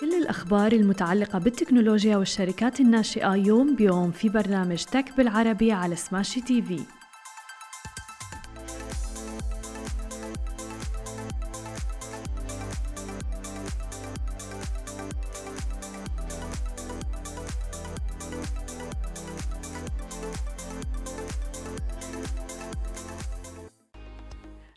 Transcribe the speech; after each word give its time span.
كل 0.00 0.14
الأخبار 0.14 0.72
المتعلقة 0.72 1.38
بالتكنولوجيا 1.38 2.16
والشركات 2.16 2.80
الناشئة 2.80 3.34
يوم 3.34 3.76
بيوم 3.76 4.10
في 4.10 4.28
برنامج 4.28 4.84
تك 4.84 5.16
بالعربي 5.16 5.72
على 5.72 5.96
سماشي 5.96 6.40
تي 6.40 6.62
في. 6.62 6.80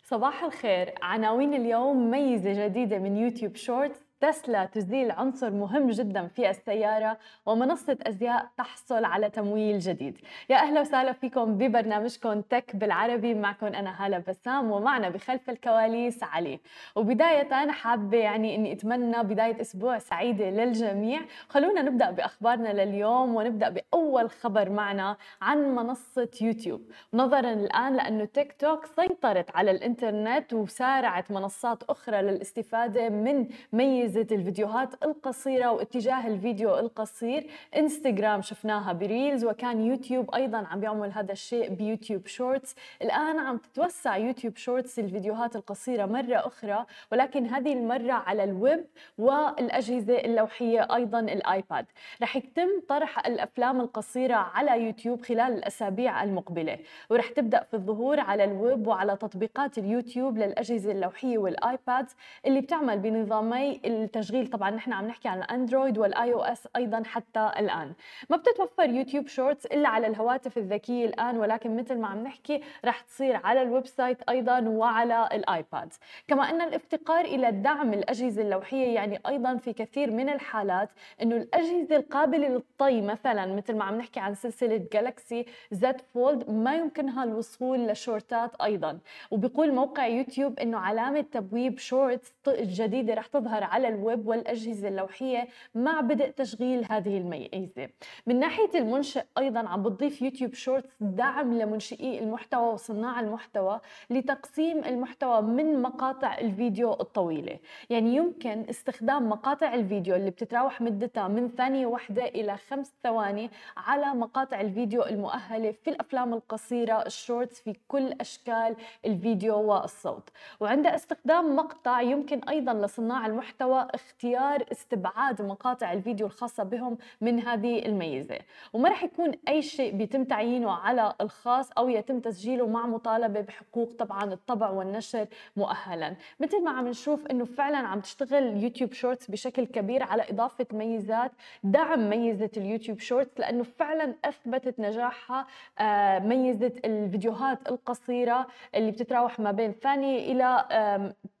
صباح 0.04 0.44
الخير. 0.44 0.94
عناوين 1.02 1.54
اليوم 1.54 2.10
ميزة 2.10 2.64
جديدة 2.66 2.98
من 2.98 3.16
يوتيوب 3.16 3.56
شورتس 3.56 4.03
تسلا 4.24 4.64
تزيل 4.64 5.10
عنصر 5.10 5.50
مهم 5.50 5.90
جدا 5.90 6.26
في 6.26 6.50
السيارة 6.50 7.18
ومنصة 7.46 7.98
أزياء 8.02 8.48
تحصل 8.58 9.04
على 9.04 9.30
تمويل 9.30 9.78
جديد. 9.78 10.18
يا 10.50 10.56
أهلا 10.56 10.80
وسهلا 10.80 11.12
فيكم 11.12 11.58
ببرنامجكم 11.58 12.40
تك 12.40 12.76
بالعربي. 12.76 13.34
معكم 13.34 13.66
أنا 13.66 14.04
هالة 14.06 14.18
بسام 14.28 14.70
ومعنا 14.70 15.08
بخلف 15.08 15.50
الكواليس 15.50 16.22
علي. 16.22 16.60
وبداية 16.96 17.70
حابة 17.70 18.18
يعني 18.18 18.54
أني 18.54 18.72
أتمنى 18.72 19.22
بداية 19.22 19.60
أسبوع 19.60 19.98
سعيدة 19.98 20.50
للجميع. 20.50 21.20
خلونا 21.48 21.82
نبدأ 21.82 22.10
بأخبارنا 22.10 22.84
لليوم 22.84 23.34
ونبدأ 23.34 23.68
بأول 23.68 24.30
خبر 24.30 24.70
معنا 24.70 25.16
عن 25.42 25.74
منصة 25.74 26.28
يوتيوب. 26.40 26.82
نظرا 27.14 27.52
الآن 27.52 27.96
لأنه 27.96 28.24
تيك 28.24 28.52
توك 28.52 28.86
سيطرت 28.86 29.56
على 29.56 29.70
الإنترنت 29.70 30.52
وسارعت 30.52 31.30
منصات 31.30 31.82
أخرى 31.82 32.22
للاستفادة 32.22 33.08
من 33.08 33.48
ميزة 33.72 34.13
ميزة 34.14 34.34
الفيديوهات 34.36 35.04
القصيرة 35.04 35.70
واتجاه 35.72 36.26
الفيديو 36.26 36.78
القصير. 36.78 37.46
إنستغرام 37.76 38.42
شفناها 38.42 38.92
بريلز 38.92 39.44
وكان 39.44 39.80
يوتيوب 39.80 40.34
أيضا 40.34 40.58
عم 40.58 40.80
بيعمل 40.80 41.12
هذا 41.12 41.32
الشيء 41.32 41.68
بيوتيوب 41.74 42.26
شورتس. 42.26 42.74
الآن 43.02 43.38
عم 43.38 43.56
تتوسع 43.56 44.16
يوتيوب 44.16 44.56
شورتس 44.56 44.98
الفيديوهات 44.98 45.56
القصيرة 45.56 46.06
مرة 46.06 46.36
أخرى 46.36 46.86
ولكن 47.12 47.46
هذه 47.46 47.72
المرة 47.72 48.12
على 48.12 48.44
الويب 48.44 48.84
والأجهزة 49.18 50.16
اللوحية 50.18 50.94
أيضا 50.94 51.20
الآيباد. 51.20 51.86
رح 52.22 52.36
يتم 52.36 52.68
طرح 52.88 53.26
الأفلام 53.26 53.80
القصيرة 53.80 54.34
على 54.34 54.82
يوتيوب 54.86 55.22
خلال 55.22 55.52
الأسابيع 55.52 56.22
المقبلة 56.22 56.78
ورح 57.10 57.28
تبدأ 57.28 57.62
في 57.62 57.74
الظهور 57.74 58.20
على 58.20 58.44
الويب 58.44 58.86
وعلى 58.86 59.16
تطبيقات 59.16 59.78
اليوتيوب 59.78 60.38
للأجهزة 60.38 60.92
اللوحية 60.92 61.38
والآيباد 61.38 62.06
اللي 62.46 62.60
بتعمل 62.60 62.98
بنظامي 62.98 63.80
التشغيل 64.02 64.46
طبعا 64.46 64.70
نحن 64.70 64.92
عم 64.92 65.06
نحكي 65.06 65.28
عن 65.28 65.38
الأندرويد 65.38 65.98
وال 65.98 66.32
iOS 66.32 66.68
أيضا 66.76 67.02
حتى 67.06 67.50
الآن. 67.58 67.92
ما 68.30 68.36
بتتوفر 68.36 68.88
يوتيوب 68.88 69.26
شورتس 69.26 69.66
إلا 69.66 69.88
على 69.88 70.06
الهواتف 70.06 70.58
الذكية 70.58 71.06
الآن 71.06 71.38
ولكن 71.38 71.76
مثل 71.76 71.98
ما 71.98 72.08
عم 72.08 72.22
نحكي 72.24 72.60
رح 72.84 73.00
تصير 73.00 73.36
على 73.36 73.62
ال 73.62 73.86
website 73.86 74.22
أيضا 74.28 74.60
وعلى 74.60 75.28
الآيباد. 75.32 75.92
كما 76.28 76.50
إن 76.50 76.60
الافتقار 76.60 77.24
إلى 77.24 77.52
دعم 77.52 77.92
الأجهزة 77.92 78.42
اللوحية 78.42 78.94
يعني 78.94 79.20
أيضا 79.26 79.56
في 79.56 79.72
كثير 79.72 80.10
من 80.10 80.28
الحالات 80.28 80.88
إنه 81.22 81.36
الأجهزة 81.36 81.96
القابلة 81.96 82.48
للطي 82.48 83.00
مثلا 83.00 83.46
مثل 83.56 83.76
ما 83.76 83.84
عم 83.84 83.98
نحكي 83.98 84.20
عن 84.20 84.34
سلسلة 84.34 84.86
جالكسي 84.92 85.46
زد 85.70 86.00
فولد 86.14 86.50
ما 86.50 86.74
يمكنها 86.74 87.24
الوصول 87.24 87.86
لشورتس 87.86 88.62
أيضا. 88.62 88.98
وبيقول 89.30 89.74
موقع 89.74 90.06
يوتيوب 90.06 90.58
إنه 90.58 90.78
علامة 90.78 91.20
تبويب 91.20 91.78
شورتس 91.78 92.32
جديدة 92.48 93.14
رح 93.14 93.26
تظهر 93.26 93.64
على 93.64 93.83
الويب 93.88 94.26
والأجهزة 94.28 94.88
اللوحية 94.88 95.48
مع 95.74 96.00
بدء 96.00 96.30
تشغيل 96.30 96.86
هذه 96.90 97.18
الميزة. 97.18 97.88
من 98.26 98.38
ناحية 98.40 98.70
المنشئ 98.74 99.24
أيضا 99.38 99.68
عم 99.68 99.82
بتضيف 99.82 100.22
يوتيوب 100.22 100.54
شورتس 100.54 100.88
دعم 101.00 101.58
لمنشئي 101.58 102.18
المحتوى 102.18 102.72
وصناع 102.72 103.20
المحتوى 103.20 103.80
لتقسيم 104.10 104.84
المحتوى 104.84 105.42
من 105.42 105.82
مقاطع 105.82 106.38
الفيديو 106.38 106.92
الطويلة. 106.92 107.58
يعني 107.90 108.16
يمكن 108.16 108.64
استخدام 108.70 109.28
مقاطع 109.28 109.74
الفيديو 109.74 110.14
اللي 110.16 110.30
بتتراوح 110.30 110.80
مدتها 110.80 111.28
من 111.28 111.48
ثانية 111.48 111.86
واحدة 111.86 112.24
إلى 112.24 112.56
خمس 112.56 112.92
ثواني 113.02 113.50
على 113.76 114.06
مقاطع 114.06 114.60
الفيديو 114.60 115.02
المؤهلة 115.02 115.70
في 115.84 115.90
الأفلام 115.90 116.34
القصيرة 116.34 116.94
ال 117.06 117.14
Shorts 117.14 117.60
في 117.60 117.76
كل 117.88 118.12
أشكال 118.20 118.76
الفيديو 119.04 119.60
والصوت. 119.60 120.30
وعند 120.60 120.86
استخدام 120.86 121.56
مقطع 121.56 122.00
يمكن 122.00 122.40
أيضا 122.48 122.74
لصناع 122.74 123.26
المحتوى 123.26 123.73
اختيار 123.80 124.64
استبعاد 124.72 125.42
مقاطع 125.42 125.92
الفيديو 125.92 126.26
الخاصة 126.26 126.62
بهم 126.62 126.98
من 127.20 127.40
هذه 127.40 127.86
الميزة. 127.86 128.38
وما 128.72 128.88
رح 128.88 129.02
يكون 129.04 129.32
أي 129.48 129.62
شيء 129.62 129.96
بيتم 129.96 130.24
تعيينه 130.24 130.72
على 130.72 131.14
الخاص 131.20 131.70
أو 131.78 131.88
يتم 131.88 132.20
تسجيله 132.20 132.66
مع 132.66 132.86
مطالبة 132.86 133.40
بحقوق 133.40 133.92
طبعا 133.98 134.32
الطبع 134.32 134.70
والنشر 134.70 135.26
مؤهلا. 135.56 136.16
مثل 136.40 136.64
ما 136.64 136.70
عم 136.70 136.88
نشوف 136.88 137.26
أنه 137.26 137.44
فعلا 137.44 137.76
عم 137.76 138.00
تشتغل 138.00 138.62
يوتيوب 138.62 138.92
شورتس 138.92 139.30
بشكل 139.30 139.66
كبير 139.66 140.02
على 140.02 140.22
إضافة 140.30 140.66
ميزات 140.72 141.32
دعم 141.64 142.10
ميزة 142.10 142.50
اليوتيوب 142.56 142.98
شورتس 143.00 143.40
لأنه 143.40 143.62
فعلا 143.62 144.14
أثبتت 144.24 144.80
نجاحها 144.80 145.46
آه، 145.78 146.18
ميزة 146.18 146.72
الفيديوهات 146.84 147.68
القصيرة 147.68 148.46
اللي 148.74 148.90
بتتراوح 148.90 149.40
ما 149.40 149.50
بين 149.50 149.72
ثانية 149.72 150.32
إلى 150.32 150.64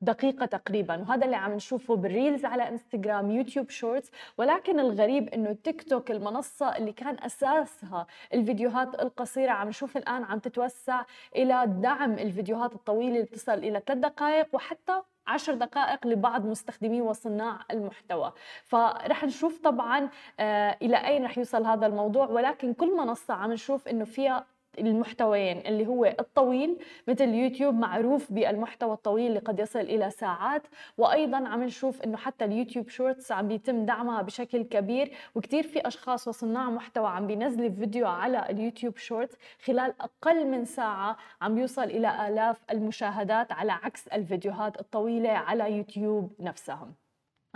دقيقة 0.00 0.46
تقريبا. 0.46 0.96
وهذا 1.00 1.24
اللي 1.24 1.36
عم 1.36 1.52
نشوفه 1.52 1.96
بالريل. 1.96 2.23
ريلز 2.24 2.44
على 2.44 2.68
انستغرام 2.68 3.30
يوتيوب 3.30 3.70
شورتس 3.70 4.10
ولكن 4.38 4.80
الغريب 4.80 5.28
إنه 5.28 5.52
تيك 5.52 5.82
توك 5.82 6.10
المنصة 6.10 6.76
اللي 6.76 6.92
كان 6.92 7.16
أساسها 7.24 8.06
الفيديوهات 8.34 9.02
القصيرة 9.02 9.50
عم 9.50 9.68
نشوف 9.68 9.96
الآن 9.96 10.24
عم 10.24 10.38
تتوسع 10.38 11.02
إلى 11.36 11.64
دعم 11.66 12.12
الفيديوهات 12.12 12.74
الطويلة 12.74 13.08
اللي 13.08 13.22
بتصل 13.22 13.52
إلى 13.52 13.82
ثلاث 13.86 13.98
دقائق 13.98 14.46
وحتى 14.52 15.02
عشر 15.26 15.54
دقائق 15.54 16.06
لبعض 16.06 16.46
مستخدمي 16.46 17.00
وصناع 17.00 17.58
المحتوى. 17.70 18.32
فرح 18.64 19.24
نشوف 19.24 19.58
طبعا 19.60 20.08
آه 20.40 20.76
إلى 20.82 20.96
أين 20.96 21.24
رح 21.24 21.38
يوصل 21.38 21.66
هذا 21.66 21.86
الموضوع 21.86 22.26
ولكن 22.26 22.72
كل 22.74 22.96
منصة 22.96 23.34
عم 23.34 23.52
نشوف 23.52 23.88
أنه 23.88 24.04
فيها 24.04 24.46
المحتويين 24.78 25.58
اللي 25.58 25.86
هو 25.86 26.04
الطويل 26.04 26.76
مثل 27.08 27.28
يوتيوب 27.28 27.74
معروف 27.74 28.32
بالمحتوى 28.32 28.92
الطويل 28.92 29.26
اللي 29.26 29.38
قد 29.38 29.58
يصل 29.60 29.80
إلى 29.80 30.10
ساعات. 30.10 30.62
وأيضا 30.98 31.36
عم 31.48 31.62
نشوف 31.62 32.02
إنه 32.02 32.16
حتى 32.16 32.44
ال 32.44 32.50
YouTube 32.50 32.88
Shorts 32.88 33.32
عم 33.32 33.48
بيتم 33.48 33.86
دعمها 33.86 34.22
بشكل 34.22 34.62
كبير. 34.62 35.12
وكثير 35.34 35.62
في 35.62 35.86
أشخاص 35.86 36.28
وصناع 36.28 36.70
محتوى 36.70 37.08
عم 37.08 37.26
بينزلوا 37.26 37.70
فيديو 37.70 38.06
على 38.06 38.50
ال 38.50 38.56
YouTube 38.56 38.96
Shorts 38.96 39.36
خلال 39.64 39.94
أقل 40.00 40.46
من 40.46 40.64
ساعة 40.64 41.16
عم 41.42 41.54
بيوصل 41.54 41.82
إلى 41.84 42.28
آلاف 42.28 42.60
المشاهدات 42.70 43.52
على 43.52 43.72
عكس 43.72 44.08
الفيديوهات 44.08 44.80
الطويلة 44.80 45.30
على 45.30 45.76
يوتيوب 45.76 46.32
نفسها 46.40 47.03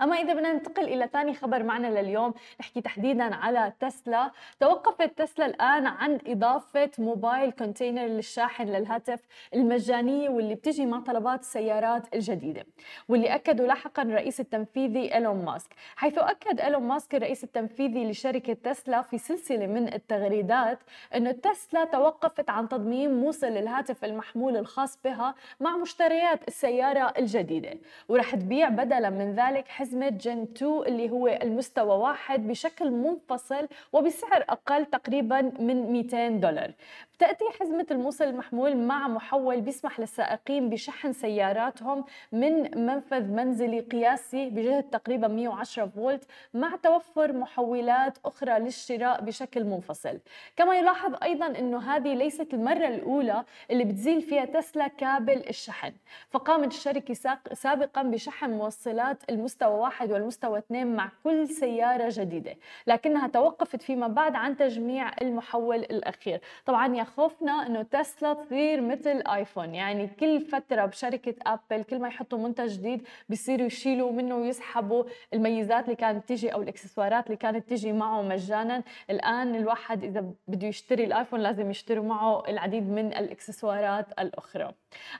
أما 0.02 0.16
إذا 0.16 0.34
بدنا 0.34 0.52
ننتقل 0.52 0.84
إلى 0.84 1.08
ثاني 1.12 1.34
خبر 1.34 1.62
معنا 1.62 2.00
لليوم 2.00 2.34
نحكي 2.60 2.80
تحديدا 2.80 3.34
على 3.34 3.72
تسلا. 3.80 4.30
توقفت 4.60 5.18
تسلا 5.18 5.46
الآن 5.46 5.86
عن 5.86 6.18
إضافة 6.26 6.90
mobile 6.98 7.50
connector 7.50 8.06
للشاحن 8.06 8.64
للهاتف 8.68 9.20
المجانية 9.54 10.28
واللي 10.28 10.54
بتجي 10.54 10.86
مع 10.86 11.00
طلبات 11.00 11.40
السيارات 11.40 12.14
الجديدة 12.14 12.66
واللي 13.08 13.34
أكدوا 13.34 13.66
لاحقا 13.66 14.02
الرئيس 14.02 14.40
التنفيذي 14.40 15.14
إيلون 15.14 15.44
ماسك. 15.44 15.70
حيث 15.96 16.18
أكد 16.18 16.60
إيلون 16.60 16.82
ماسك 16.82 17.14
الرئيس 17.14 17.44
التنفيذي 17.44 18.10
لشركة 18.10 18.52
تسلا 18.52 19.02
في 19.02 19.18
سلسلة 19.18 19.66
من 19.66 19.94
التغريدات 19.94 20.78
أنه 21.14 21.30
تسلا 21.30 21.84
توقفت 21.84 22.50
عن 22.50 22.68
تضمين 22.68 23.14
موصل 23.20 23.46
للهاتف 23.46 24.04
المحمول 24.04 24.56
الخاص 24.56 24.98
بها 25.04 25.34
مع 25.60 25.76
مشتريات 25.76 26.48
السيارة 26.48 27.14
الجديدة 27.18 27.78
ورح 28.08 28.34
تبيع 28.34 28.68
بدلا 28.68 29.10
من 29.10 29.34
ذلك 29.34 29.68
حزمة 29.88 30.08
جن 30.08 30.42
2 30.56 30.82
اللي 30.86 31.10
هو 31.10 31.28
المستوى 31.28 31.96
واحد 31.96 32.48
بشكل 32.48 32.90
منفصل 32.90 33.68
وبسعر 33.92 34.44
أقل 34.48 34.86
تقريبا 34.86 35.40
من 35.40 35.92
200 35.92 36.28
دولار. 36.28 36.72
تأتي 37.18 37.44
حزمة 37.60 37.86
الموصل 37.90 38.24
المحمول 38.24 38.76
مع 38.76 39.08
محول 39.08 39.60
بيسمح 39.60 40.00
للسائقين 40.00 40.70
بشحن 40.70 41.12
سياراتهم 41.12 42.04
من 42.32 42.84
منفذ 42.86 43.22
منزلي 43.22 43.80
قياسي 43.80 44.50
بجهة 44.50 44.80
تقريبا 44.80 45.28
110 45.28 45.86
فولت 45.86 46.24
مع 46.54 46.76
توفر 46.82 47.32
محولات 47.32 48.18
أخرى 48.24 48.58
للشراء 48.58 49.20
بشكل 49.20 49.64
منفصل. 49.64 50.18
كما 50.56 50.76
يلاحظ 50.78 51.14
أيضا 51.22 51.46
أنه 51.46 51.78
هذه 51.78 52.14
ليست 52.14 52.54
المرة 52.54 52.88
الأولى 52.88 53.44
اللي 53.70 53.84
بتزيل 53.84 54.22
فيها 54.22 54.44
تسلا 54.44 54.88
كابل 54.88 55.48
الشحن. 55.48 55.92
فقامت 56.30 56.72
الشركة 56.72 57.14
سابقا 57.52 58.02
بشحن 58.02 58.50
موصلات 58.50 59.18
المستوى 59.30 59.77
واحد 59.78 60.12
والمستوى 60.12 60.58
اثنين 60.58 60.96
مع 60.96 61.10
كل 61.24 61.48
سيارة 61.48 62.08
جديدة 62.12 62.54
لكنها 62.86 63.28
توقفت 63.28 63.82
فيما 63.82 64.08
بعد 64.08 64.34
عن 64.34 64.56
تجميع 64.56 65.10
المحول 65.22 65.76
الأخير. 65.78 66.40
طبعا 66.66 66.96
يا 66.96 67.04
خوفنا 67.04 67.66
أنه 67.66 67.82
تسلا 67.82 68.34
تصير 68.34 68.80
مثل 68.80 69.22
آيفون 69.26 69.74
يعني 69.74 70.06
كل 70.06 70.40
فترة 70.40 70.86
بشركة 70.86 71.34
أبل 71.46 71.82
كل 71.84 71.98
ما 71.98 72.08
يحطوا 72.08 72.38
منتج 72.38 72.72
جديد 72.78 73.08
بيصيروا 73.28 73.66
يشيلوا 73.66 74.12
منه 74.12 74.36
ويسحبوا 74.36 75.04
الميزات 75.34 75.84
اللي 75.84 75.96
كانت 75.96 76.28
تجي 76.28 76.54
أو 76.54 76.62
الإكسسوارات 76.62 77.26
اللي 77.26 77.36
كانت 77.36 77.68
تجي 77.68 77.92
معه 77.92 78.22
مجانا. 78.22 78.82
الآن 79.10 79.54
الواحد 79.54 80.04
إذا 80.04 80.24
بده 80.48 80.66
يشتري 80.66 81.04
الآيفون 81.04 81.40
لازم 81.40 81.70
يشتري 81.70 82.00
معه 82.00 82.42
العديد 82.48 82.90
من 82.90 83.06
الإكسسوارات 83.06 84.06
الأخرى. 84.18 84.74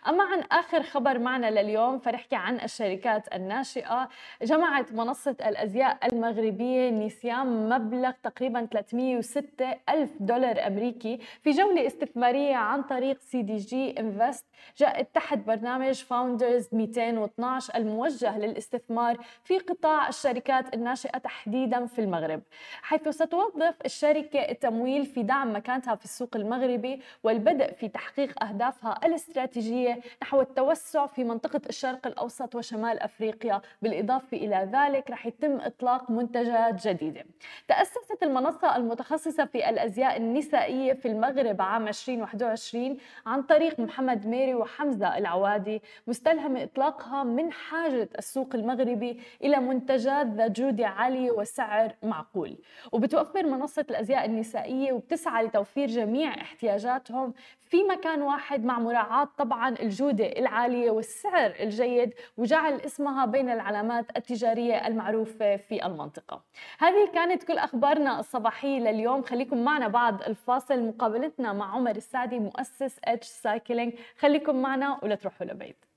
أما 0.09 0.25
عن 0.25 0.41
آخر 0.53 0.83
خبر 0.83 1.19
معنا 1.19 1.51
لليوم 1.51 1.99
فنحكي 1.99 2.37
عن 2.37 2.61
الشركات 2.61 3.35
الناشئة. 3.35 4.09
جمعت 4.49 4.93
منصة 4.93 5.37
الأزياء 5.47 5.99
المغربية 6.13 6.91
نيسيام 6.91 7.69
مبلغ 7.69 8.11
تقريبا 8.23 8.67
306 8.73 9.45
ألف 9.89 10.11
دولار 10.21 10.67
أمريكي 10.67 11.19
في 11.43 11.51
جولة 11.51 11.87
استثمارية 11.87 12.55
عن 12.57 12.83
طريق 12.83 13.19
CDG 13.21 14.01
Invest 14.01 14.47
جاءت 14.77 15.15
تحت 15.15 15.39
برنامج 15.39 16.03
Founders 16.05 16.69
212 16.73 17.75
الموجه 17.77 18.39
للاستثمار 18.39 19.17
في 19.45 19.59
قطاع 19.59 20.09
الشركات 20.09 20.75
الناشئة 20.75 21.19
تحديدا 21.19 21.87
في 21.87 21.99
المغرب 22.01 22.43
حيث 22.83 23.09
ستوظف 23.09 23.75
الشركة 23.85 24.39
التمويل 24.41 25.07
في 25.07 25.23
دعم 25.23 25.57
مكانتها 25.57 25.95
في 25.95 26.05
السوق 26.05 26.37
المغربي 26.37 27.01
والبدء 27.23 27.73
في 27.73 27.89
تحقيق 27.89 28.45
أهدافها 28.45 29.01
الاستراتيجية 29.05 30.01
نحو 30.23 30.41
التوسع 30.41 31.07
في 31.07 31.25
منطقة 31.25 31.61
الشرق 31.69 32.07
الأوسط 32.07 32.55
وشمال 32.55 32.99
أفريقيا 33.01 33.61
بالإضافة 33.83 34.28
إلى 34.37 34.69
ذلك 34.73 35.11
رح 35.11 35.27
يتم 35.27 35.61
إطلاق 35.61 36.11
منتجات 36.11 36.89
جديدة. 36.89 37.25
تأسست 37.69 38.23
المنصة 38.23 38.77
المتخصصة 38.77 39.45
في 39.45 39.69
الأزياء 39.69 40.17
النسائية 40.17 40.93
في 40.93 41.09
المغرب 41.09 41.63
عام 41.63 41.89
2021 41.89 42.97
عن 43.27 43.43
طريق 43.43 43.81
محمد 43.81 44.27
ميري 44.27 44.55
وحمزة 44.55 45.19
العوادي 45.19 45.83
مستلهم 46.07 46.57
إطلاقها 46.57 47.25
من 47.25 47.53
حاجة 47.53 48.09
السوق 48.19 48.55
المغربي 48.55 49.21
إلى 49.45 49.57
منتجات 49.57 50.27
ذات 50.27 50.51
جودة 50.51 50.87
عالية 50.87 51.31
وسعر 51.31 51.93
معقول. 52.03 52.57
وبتوفر 52.93 53.47
منصة 53.47 53.87
الأزياء 53.91 54.25
النسائية 54.25 54.93
وبتسعى 54.93 55.45
لتوفير 55.47 55.87
جميع 55.89 56.35
احتياجاتهم 56.35 57.35
في 57.61 57.83
مكان 57.83 58.23
واحد 58.23 58.65
مع 58.65 58.79
مراعاة 58.79 59.29
طبعا 59.39 59.69
الجودة 59.69 60.25
العالية 60.27 60.91
والسعر 60.91 61.55
الجيد 61.61 62.15
وجعل 62.37 62.75
اسمها 62.75 63.27
بين 63.27 63.51
العلامات 63.51 64.18
التجارية 64.19 64.87
المعروفة 64.87 65.57
في 65.57 65.87
المنطقة. 65.87 66.43
هذه 66.79 67.09
كانت 67.15 67.43
كل 67.43 67.59
أخبارنا 67.59 68.21
الصباحية 68.21 68.79
لليوم. 68.79 69.23
خليكم 69.23 69.65
معنا 69.65 69.89
بعد 69.89 70.23
الفاصل. 70.23 70.83
مقابلتنا 70.83 71.53
مع 71.53 71.75
عمر 71.75 71.97
السعدي 71.97 72.39
مؤسس 72.39 73.01
Edge 73.05 73.27
Cycling 73.27 73.93
خليكم 74.19 74.63
معنا 74.63 74.99
ولا 75.03 75.15
تروحوا 75.15 75.47
لبعيد 75.47 75.88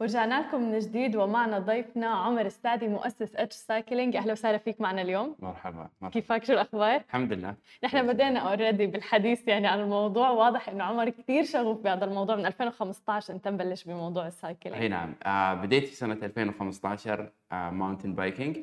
ورجعنا 0.00 0.40
لكم 0.40 0.62
من 0.70 0.78
جديد 0.78 1.16
ومعنا 1.16 1.58
ضيفنا 1.58 2.06
عمر 2.06 2.46
السعدي 2.46 2.88
مؤسس 2.88 3.36
Edge 3.36 3.54
Cycling 3.56 4.16
أهلا 4.16 4.32
وسهلا 4.32 4.58
فيك 4.58 4.80
معنا 4.80 5.02
اليوم. 5.02 5.36
مرحبا 5.38 5.88
مرحبا. 6.00 6.08
كيفك؟ 6.08 6.44
شو 6.44 6.52
الأخبار؟ 6.52 6.96
الحمد 7.08 7.32
لله. 7.32 7.54
نحن 7.84 8.06
بدينا 8.06 8.40
already 8.40 8.86
بالحديث 8.86 9.48
يعني 9.48 9.66
عن 9.66 9.80
الموضوع. 9.80 10.30
واضح 10.30 10.68
إنه 10.68 10.84
عمر 10.84 11.08
كثير 11.10 11.44
شغوف 11.44 11.80
بهذا 11.80 12.04
الموضوع. 12.04 12.36
من 12.36 12.46
2015 12.46 13.34
أنت 13.34 13.48
مبلش 13.48 13.84
بموضوع 13.84 14.26
ال 14.26 14.33
cycling 14.33 14.82
أي 14.82 14.88
نعم. 14.88 15.14
آه 15.22 15.54
بديت 15.54 15.84
في 15.88 15.94
سنة 15.94 16.18
2015 16.22 17.32
آه 17.52 17.70
mountain 17.70 18.14
biking 18.14 18.58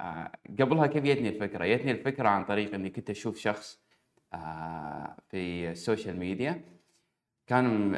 آه 0.00 0.32
قبلها 0.60 0.86
كيف 0.86 1.04
جتني 1.04 1.28
الفكرة؟ 1.28 1.66
جتني 1.66 1.90
الفكرة 1.90 2.28
عن 2.28 2.44
طريق 2.44 2.74
إني 2.74 2.90
كنت 2.90 3.10
أشوف 3.10 3.38
شخص 3.38 3.80
آه 4.34 5.16
في 5.30 5.70
ال 5.70 5.77
social 5.77 6.18
media 6.18 6.60
كان 7.46 7.94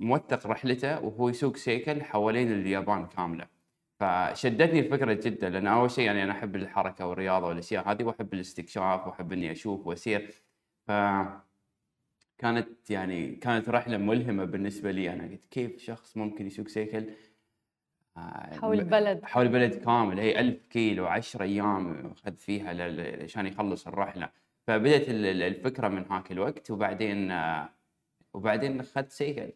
موثق 0.00 0.46
رحلته 0.46 1.04
وهو 1.04 1.28
يسوق 1.28 1.56
سيكل 1.56 2.02
حوالين 2.02 2.52
اليابان 2.52 3.06
كاملة. 3.06 3.46
فشدتني 4.00 4.80
الفكرة 4.80 5.12
جدا 5.12 5.48
لأن 5.50 5.66
أول 5.66 5.90
شيء 5.90 6.04
يعني 6.04 6.22
أنا 6.22 6.32
أحب 6.32 6.56
الحركة 6.56 7.06
والرياضة 7.06 7.46
والأشياء 7.46 7.90
هذه 7.90 8.04
وأحب 8.04 8.34
الاستكشاف 8.34 9.06
وأحب 9.06 9.32
إني 9.32 9.52
أشوف 9.52 9.86
وأسير. 9.86 10.42
ف 10.86 10.92
كانت 12.38 12.90
يعني 12.90 13.36
كانت 13.36 13.68
رحلة 13.68 13.96
ملهمة 13.96 14.44
بالنسبة 14.44 14.90
لي. 14.90 15.12
أنا 15.12 15.24
قلت 15.24 15.44
كيف 15.44 15.78
شخص 15.78 16.16
ممكن 16.16 16.46
يسوق 16.46 16.68
سيكل؟ 16.68 17.10
آه، 18.16 18.58
حول 18.60 18.78
البلد. 18.78 19.24
حول 19.24 19.46
البلد 19.46 19.74
كامل. 19.74 20.20
هي 20.20 20.40
1000 20.40 20.66
كيلو 20.66 21.06
10 21.06 21.42
أيام 21.42 22.06
أخذ 22.06 22.36
فيها 22.36 23.22
عشان 23.22 23.46
يخلص 23.46 23.86
الرحلة. 23.86 24.30
فبدت 24.66 25.04
الفكرة 25.08 25.88
من 25.88 26.04
هاك 26.10 26.32
الوقت 26.32 26.70
وبعدين 26.70 27.30
آه، 27.30 27.68
وبعدين 28.34 28.80
أخذت 28.80 29.10
سيكل. 29.10 29.52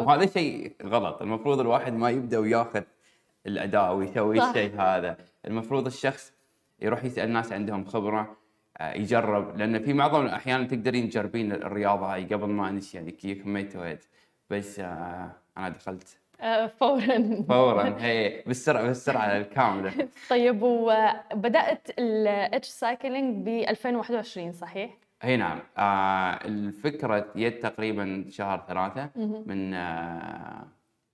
وهذا 0.00 0.26
شيء 0.26 0.72
غلط. 0.84 1.22
المفروض 1.22 1.60
الواحد 1.60 1.92
ما 1.92 2.10
يبدأ 2.10 2.38
وياخذ 2.38 2.82
الأداء 3.46 3.94
ويسوي 3.94 4.48
الشيء 4.48 4.80
هذا. 4.80 5.16
المفروض 5.46 5.86
الشخص 5.86 6.32
يروح 6.80 7.04
يسأل 7.04 7.30
ناس 7.30 7.52
عندهم 7.52 7.84
خبرة 7.84 8.36
آه، 8.78 8.92
يجرب. 8.92 9.56
لأن 9.56 9.78
في 9.78 9.92
معظم 9.92 10.26
الأحيان 10.26 10.68
تقدرين 10.68 11.08
تجربين 11.08 11.52
الرياضة 11.52 12.14
هاي 12.14 12.24
قبل 12.24 12.46
ما 12.48 12.68
انت 12.68 12.94
يعني 12.94 13.10
كميت 13.10 13.76
ويت. 13.76 14.04
بس 14.50 14.80
آه، 14.80 15.30
أنا 15.58 15.68
دخلت. 15.68 16.18
آه، 16.40 16.66
فورا. 16.66 17.44
فورا 17.48 17.96
هي 18.04 18.42
بالسرعة 18.46 18.86
بالسرعة 18.86 19.36
الكاملة. 19.36 20.08
طيب 20.30 20.62
وبدأت 20.62 21.88
ال 21.98 22.12
Edge 22.12 22.68
Cycling 22.68 23.46
ب 23.46 23.48
2021 23.48 24.52
صحيح؟ 24.52 24.90
إي 25.24 25.36
نعم. 25.36 25.60
آه 25.78 26.30
الفكرة 26.44 27.32
جت 27.36 27.62
تقريبا 27.62 28.24
شهر 28.28 28.64
ثلاثة 28.68 29.10
من 29.46 29.74
آه 29.74 30.66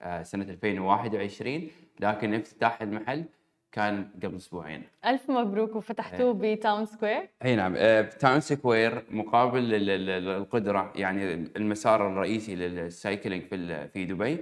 آه 0.02 0.22
سنة 0.22 0.44
2021 0.44 1.70
لكن 2.00 2.34
افتتاح 2.34 2.82
المحل 2.82 3.25
كان 3.72 4.08
قبل 4.22 4.37
أسبوعين. 4.37 4.82
ألف 5.06 5.31
مبروك 5.31 5.76
وفتحتوه 5.76 6.44
إيه. 6.44 6.54
ب 6.56 6.62
Town 6.62 6.85
Square. 6.87 7.29
إي 7.44 7.56
نعم. 7.56 7.75
آه 7.76 8.02
Town 8.03 8.41
Square 8.41 9.05
مقابل 9.10 9.90
القدره 10.28 10.93
يعني 10.96 11.32
المسار 11.34 12.06
الرئيسي 12.08 12.54
لل 12.56 12.76
cycling 12.76 13.43
في 13.43 13.88
في 13.88 14.04
دبي. 14.04 14.38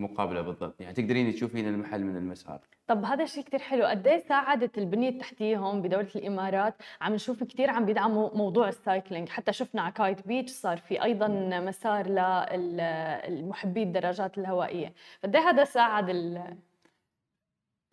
مقابلة 0.00 0.40
بالضبط. 0.40 0.80
يعني 0.80 0.94
تقدرين 0.94 1.32
تشوفين 1.32 1.68
المحل 1.68 2.04
من 2.04 2.16
المسار. 2.16 2.60
طب 2.86 3.04
هذا 3.04 3.24
الشيء 3.24 3.44
كثير 3.44 3.58
حلو. 3.58 3.84
قد 3.84 4.06
إيه 4.06 4.18
ساعدت 4.18 4.78
البنية 4.78 5.08
التحتيه 5.08 5.56
هون 5.56 5.82
بدولة 5.82 6.08
الإمارات؟ 6.16 6.74
عم 7.00 7.14
نشوف 7.14 7.44
كثير 7.44 7.70
عم 7.70 7.84
بيدعموا 7.84 8.36
موضوع 8.36 8.68
ال 8.68 8.75
cycling. 8.75 9.28
حتى 9.28 9.52
شفنا 9.52 9.82
على 9.82 9.92
Kite 9.92 10.26
Beach 10.26 10.50
صار 10.50 10.76
في 10.76 11.02
أيضا 11.02 11.28
مسار 11.60 12.08
للمحبي 12.08 13.82
الدراجات 13.82 14.38
الهوائية. 14.38 14.92
قد 15.24 15.36
إيه 15.36 15.42
هذا 15.42 15.64
ساعد 15.64 16.08
ال... 16.08 16.56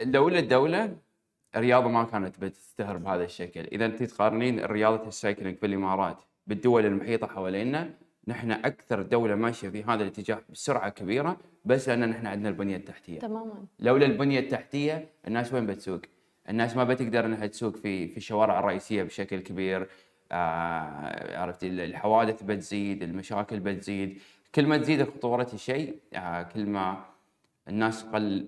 الدولة 0.02 0.40
الدولة 0.40 0.98
الرياضة 1.56 1.90
ما 1.90 2.04
كانت 2.04 2.40
بتشتهر 2.40 2.98
بهذا 2.98 3.24
الشكل. 3.24 3.60
إذا 3.60 3.86
أنت 3.86 4.04
تقارنين 4.04 4.66
رياضة 4.66 5.08
ال 5.08 5.14
cycling 5.14 5.58
في 5.58 5.66
الامارات 5.66 6.18
بالدول 6.48 6.86
المحيطة 6.86 7.28
حوالينا 7.28 7.94
نحن 8.28 8.52
أكثر 8.52 9.02
دولة 9.02 9.36
ماشية 9.36 9.70
في 9.70 9.84
هذا 9.84 10.04
الاتجاه 10.04 10.42
بسرعة 10.50 10.90
كبيرة 10.90 11.38
بس 11.66 11.90
لأن 11.90 12.10
نحن 12.10 12.28
عندنا 12.28 12.50
البنية 12.50 12.76
التحتية. 12.76 13.20
تماما. 13.20 13.66
لولا 13.80 14.06
البنية 14.06 14.40
التحتية 14.40 15.10
الناس 15.28 15.54
وين 15.54 15.66
بتسوق؟ 15.66 16.02
الناس 16.50 16.76
ما 16.76 16.84
بتقدر 16.84 17.26
إنها 17.26 17.48
تسوق 17.48 17.76
في 17.76 18.08
في 18.08 18.18
الشوارع 18.18 18.60
الرئيسية 18.60 19.04
بشكل 19.04 19.40
كبير. 19.40 19.88
آه 20.32 21.38
عرفت 21.38 21.64
الحوادث 21.64 22.44
بتزيد 22.44 23.04
المشاكل 23.04 23.60
بتزيد. 23.60 24.20
كل 24.56 24.66
ما 24.66 24.78
تزيد 24.78 25.04
خطورة 25.04 25.48
الشيء 25.54 25.96
آه 26.14 26.44
كل 26.44 26.66
ما 26.66 27.06
الناس 27.68 28.04
قل 28.04 28.48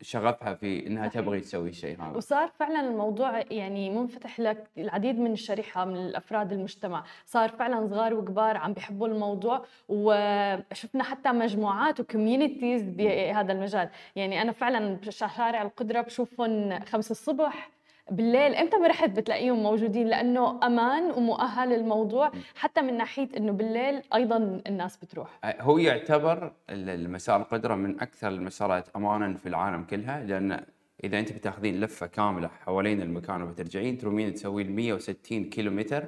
شغفها 0.00 0.54
في 0.54 0.86
إنها 0.86 1.08
صحيح. 1.08 1.22
تبغي 1.22 1.40
تسوي 1.40 1.68
الشيء 1.68 2.02
هذا. 2.02 2.16
وصار 2.16 2.48
فعلا 2.48 2.80
الموضوع 2.80 3.40
يعني 3.50 3.90
منفتح 3.90 4.40
لك 4.40 4.70
العديد 4.78 5.18
من 5.18 5.32
الشريحة 5.32 5.84
من 5.84 5.96
الأفراد 5.96 6.52
المجتمع. 6.52 7.04
صار 7.26 7.48
فعلا 7.48 7.88
صغار 7.88 8.14
وكبار 8.14 8.56
عم 8.56 8.72
بيحبوا 8.72 9.08
الموضوع 9.08 9.64
وشفنا 9.88 11.04
حتى 11.04 11.32
مجموعات 11.32 12.00
وكوميونيتيز 12.00 12.82
بهذا 12.82 13.52
المجال. 13.52 13.88
يعني 14.16 14.42
أنا 14.42 14.52
فعلا 14.52 14.98
شارع 15.08 15.62
القدرة 15.62 16.00
بشوفهم 16.00 16.80
خمسة 16.84 17.10
الصبح 17.10 17.75
بالليل 18.10 18.54
إمتى 18.54 18.76
ما 18.76 18.86
رحت 18.86 19.10
بتلاقيهم 19.10 19.62
موجودين؟ 19.62 20.06
لأنه 20.06 20.60
أمان 20.66 21.10
ومؤهل 21.10 21.72
الموضوع 21.72 22.32
حتى 22.54 22.82
من 22.82 22.96
ناحية 22.96 23.28
إنه 23.36 23.52
بالليل 23.52 24.02
أيضا 24.14 24.60
الناس 24.66 24.96
بتروح. 24.96 25.40
هو 25.44 25.78
يعتبر 25.78 26.52
المسار 26.70 27.40
القدره 27.40 27.74
من 27.74 28.00
أكثر 28.00 28.28
المسارات 28.28 28.88
امانا 28.96 29.34
في 29.34 29.48
العالم 29.48 29.84
كلها 29.84 30.24
لأن 30.24 30.64
إذا 31.04 31.18
أنت 31.18 31.32
بتاخذين 31.32 31.80
لفة 31.80 32.06
كاملة 32.06 32.48
حوالين 32.48 33.02
المكان 33.02 33.42
وبترجعين 33.42 33.98
ترومين 33.98 34.34
تسوين 34.34 34.76
160 34.76 35.44
كيلو 35.44 35.70
متر 35.70 36.04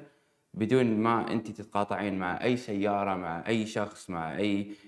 بدون 0.55 0.87
ما 0.87 1.33
أنت 1.33 1.51
تتقاطعين 1.51 2.19
مع 2.19 2.45
أي 2.45 2.57
سيارة 2.57 3.15
مع 3.15 3.45
أي 3.49 3.67
شخص 3.67 4.11
مع 4.11 4.37
أي 4.37 4.61
آه 4.61 4.88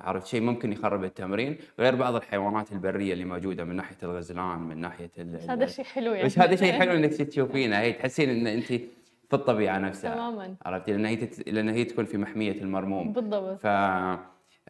عرفت 0.00 0.26
شيء 0.26 0.40
ممكن 0.40 0.72
يخرب 0.72 1.04
التمرين. 1.04 1.56
غير 1.78 1.94
بعض 1.94 2.14
الحيوانات 2.14 2.72
البرية 2.72 3.12
اللي 3.12 3.24
موجودة 3.24 3.64
من 3.64 3.76
ناحية 3.76 3.96
الغزلان 4.02 4.58
من 4.58 4.78
ناحية 4.78 5.10
بس 5.18 5.50
هذا 5.50 5.66
شيء 5.66 5.84
حلو 5.84 6.12
يعني. 6.12 6.24
بس 6.24 6.38
هذا 6.38 6.56
شيء 6.56 6.72
حلو 6.72 6.92
إنك 6.92 7.12
تشوفينه. 7.12 7.78
هي 7.78 7.92
تحسين 7.92 8.30
إن 8.30 8.46
انت 8.46 8.64
في 8.64 9.34
الطبيعة 9.34 9.78
نفسها. 9.78 10.14
تماما. 10.14 10.54
عرفتي 10.66 10.92
لأن 10.92 11.04
هي 11.06 11.16
تت... 11.16 11.48
لأن 11.48 11.68
هي 11.68 11.84
تكون 11.84 12.04
في 12.04 12.18
محمية 12.18 12.62
المرموم. 12.62 13.12
بالضبط. 13.12 13.60
ف 13.60 13.66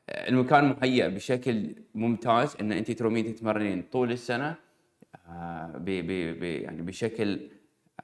المكان 0.08 0.76
مهيأ 0.80 1.08
بشكل 1.08 1.74
ممتاز 1.94 2.56
إن 2.60 2.72
انت 2.72 2.90
ترومين 2.90 3.34
تتمرنين 3.34 3.82
طول 3.92 4.12
السنة 4.12 4.54
آه، 5.28 5.72
ب... 5.76 5.84
ب... 5.84 6.38
ب... 6.40 6.42
يعني 6.42 6.82
بشكل 6.82 7.50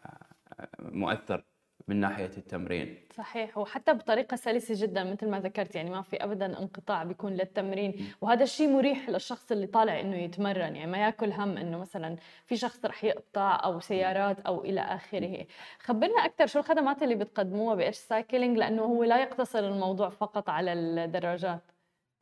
آه، 0.06 0.66
مؤثر. 0.78 1.44
من 1.88 1.96
ناحية 1.96 2.30
التمرين. 2.36 2.98
صحيح. 3.14 3.58
وحتى 3.58 3.94
بطريقة 3.94 4.36
سلسة 4.36 4.86
جدا 4.86 5.04
مثل 5.04 5.28
ما 5.28 5.40
ذكرت 5.40 5.74
يعني 5.74 5.90
ما 5.90 6.02
في 6.02 6.16
ابدا 6.16 6.46
انقطاع 6.46 7.04
بيكون 7.04 7.32
للتمرين. 7.32 7.94
وهذا 8.20 8.42
الشيء 8.42 8.68
مريح 8.68 9.10
للشخص 9.10 9.52
اللي 9.52 9.66
طالع 9.66 10.00
إنه 10.00 10.16
يتمرن 10.16 10.76
يعني 10.76 10.86
ما 10.86 10.98
يأكل 10.98 11.32
هم 11.32 11.56
إنه 11.56 11.78
مثلا 11.78 12.16
في 12.46 12.56
شخص 12.56 12.84
رح 12.84 13.04
يقطع 13.04 13.60
أو 13.64 13.80
سيارات 13.80 14.40
أو 14.40 14.64
إلى 14.64 14.80
آخره. 14.80 15.46
خبرنا 15.78 16.24
أكثر 16.24 16.46
شو 16.46 16.58
الخدمات 16.58 17.02
اللي 17.02 17.14
بتقدموها 17.14 17.74
ب 17.74 17.96
Edge 17.96 18.17
Cycling؟ 18.17 18.58
لأنه 18.58 18.82
هو 18.82 19.04
لا 19.04 19.22
يقتصر 19.22 19.58
الموضوع 19.58 20.08
فقط 20.08 20.48
على 20.48 20.72
الدراجات. 20.72 21.62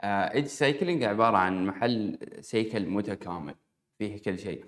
Edge 0.05 0.47
Cycling 0.47 1.05
عبارة 1.05 1.37
عن 1.37 1.67
محل 1.67 2.19
سيكل 2.41 2.87
متكامل. 2.87 3.55
فيه 3.99 4.23
كل 4.23 4.39
شيء. 4.39 4.65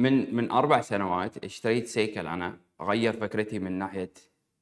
من 0.00 0.34
من 0.34 0.50
أربع 0.50 0.80
سنوات 0.80 1.44
اشتريت 1.44 1.86
سيكل. 1.86 2.26
أنا 2.26 2.58
غير 2.80 3.12
فكرتي 3.12 3.58
من 3.58 3.72
ناحية 3.72 4.10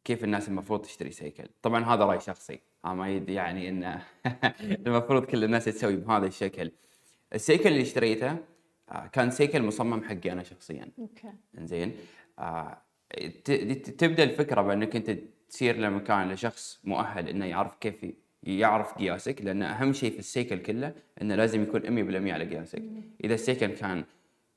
كيف 0.04 0.25
الناس 0.25 0.49
المفروض 0.49 0.80
تشتري 0.80 1.11
سيكل. 1.11 1.49
طبعا 1.62 1.85
هذا 1.85 2.04
رأي 2.04 2.21
شخصي. 2.21 2.61
ما 2.85 3.09
يعني 3.09 3.68
إن 3.68 4.00
المفروض 4.87 5.25
كل 5.25 5.45
الناس 5.45 5.64
تسوي 5.64 5.97
بهذا 5.97 6.26
الشكل. 6.26 6.73
السيكل 7.35 7.68
اللي 7.68 7.83
اشتريته 7.83 8.37
آه، 8.88 9.07
كان 9.07 9.30
سيكل 9.30 9.62
مصمم 9.62 10.02
حقي 10.04 10.33
أنا 10.33 10.42
شخصيا. 10.42 10.88
أوكي. 10.99 11.33
زين 11.54 11.92
آه، 12.38 12.83
تبدأ 13.99 14.25
الفكرة 14.25 14.62
بأنك 14.62 14.97
أنت 14.97 15.18
تصير 15.49 15.76
لمكان 15.76 16.33
لشخص 16.33 16.80
مؤهل 16.85 17.28
إنه 17.28 17.45
يعرف 17.45 17.75
كيف 17.75 18.07
يعرف 18.42 18.95
قياسك. 18.95 19.42
لأن 19.42 19.62
أهم 19.62 19.92
شيء 19.92 20.11
في 20.11 20.18
السيكل 20.18 20.59
كله 20.59 20.95
إنه 21.23 21.35
لازم 21.35 21.62
يكون 21.62 21.80
100% 21.80 22.33
على 22.33 22.45
قياسك. 22.45 22.83
إذا 23.25 23.35
السيكل 23.35 23.66
كان 23.66 24.04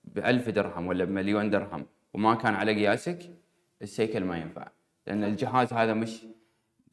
ب 0.03 0.19
1000 0.19 0.49
درهم 0.49 0.87
ولا 0.87 1.05
بمليون 1.05 1.49
درهم 1.49 1.85
وما 2.13 2.35
كان 2.35 2.53
على 2.53 2.73
قياسك 2.73 3.19
السيكل 3.81 4.23
ما 4.23 4.37
ينفع. 4.37 4.67
لأن 5.07 5.23
الجهاز 5.23 5.73
هذا 5.73 5.93
مش 5.93 6.25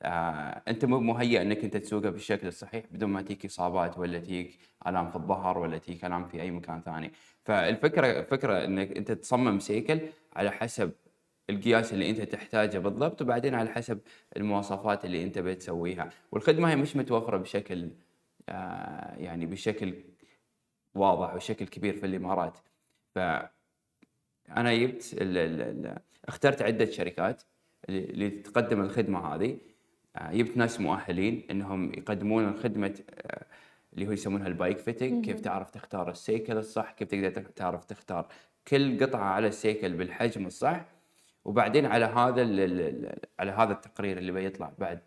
آه 0.03 0.62
أنت 0.69 0.85
مو 0.85 1.00
مهيئ 1.00 1.43
إنك 1.43 1.65
أنت 1.65 1.77
تسوقه 1.77 2.11
بالشكل 2.11 2.47
الصحيح 2.47 2.85
بدون 2.91 3.11
ما 3.11 3.23
تيك 3.23 3.45
إصابات 3.45 3.99
ولا 3.99 4.19
تيك 4.19 4.59
آلام 4.87 5.11
في 5.11 5.17
الظهر 5.17 5.59
ولا 5.59 5.79
تيك 5.79 6.05
آلام 6.05 6.29
في 6.29 6.43
أي 6.43 6.50
مكان 6.50 6.81
ثاني. 6.83 7.12
فالفكرة 7.45 8.23
فكرة 8.23 8.65
إنك 8.65 8.97
أنت 8.97 9.12
تصمم 9.12 9.59
سيكل 9.59 10.00
على 10.37 10.50
حسب 10.50 10.93
القياس 11.50 11.93
اللي 11.93 12.11
أنت 12.11 12.21
تحتاجه 12.21 12.79
بالضبط 12.79 13.23
وبعدين 13.23 13.55
على 13.55 13.71
حسب 13.71 13.99
المواصفات 14.37 15.05
اللي 15.05 15.23
أنت 15.25 15.38
بتسويها 15.38 16.11
والخدمة 16.33 16.71
هي 16.71 16.77
مش 16.77 16.97
متوفرة 16.97 17.37
بشكل 17.37 17.91
آه 18.49 19.15
يعني 19.17 19.47
بشكل 19.47 19.95
واضح 20.95 21.35
وشكل 21.35 21.67
كبير 21.67 21.95
في 21.97 22.07
الإمارات. 22.07 22.59
ف 23.15 23.19
أنا 24.57 24.75
جبت 24.75 25.12
ال 25.12 25.38
ال 25.38 25.61
ال 25.62 25.99
اخترت 26.25 26.62
عدة 26.62 26.85
شركات 26.85 27.43
اللي 27.88 28.31
تقدم 28.31 28.81
الخدمة 28.81 29.35
هذه. 29.35 29.59
آه، 30.17 30.33
جبت 30.33 30.57
ناس 30.57 30.81
مؤهلين 30.81 31.47
إنهم 31.50 31.93
يقدمون 31.95 32.57
خدمه 32.57 32.95
آه، 33.11 33.47
اللي 33.95 34.07
هو 34.09 34.12
يسمونها 34.12 34.47
ال 34.47 34.53
bike 34.53 34.78
fitting. 34.78 35.25
كيف 35.25 35.41
تعرف 35.41 35.71
تختار 35.71 36.11
السيكل 36.11 36.57
الصح 36.57 36.93
كيف 36.93 37.09
تقدر 37.09 37.43
تعرف 37.43 37.85
تختار 37.85 38.29
كل 38.69 39.05
قطعة 39.07 39.25
على 39.25 39.49
السيكل 39.49 39.93
بالحجم 39.93 40.47
الصح. 40.47 40.85
وبعدين 41.45 41.87
على 41.87 42.05
هذا 42.05 42.43
على 43.38 43.50
هذا 43.50 43.73
التقرير 43.73 44.19
اللي 44.19 44.33
بيطلع 44.33 44.73
بعد 44.79 45.00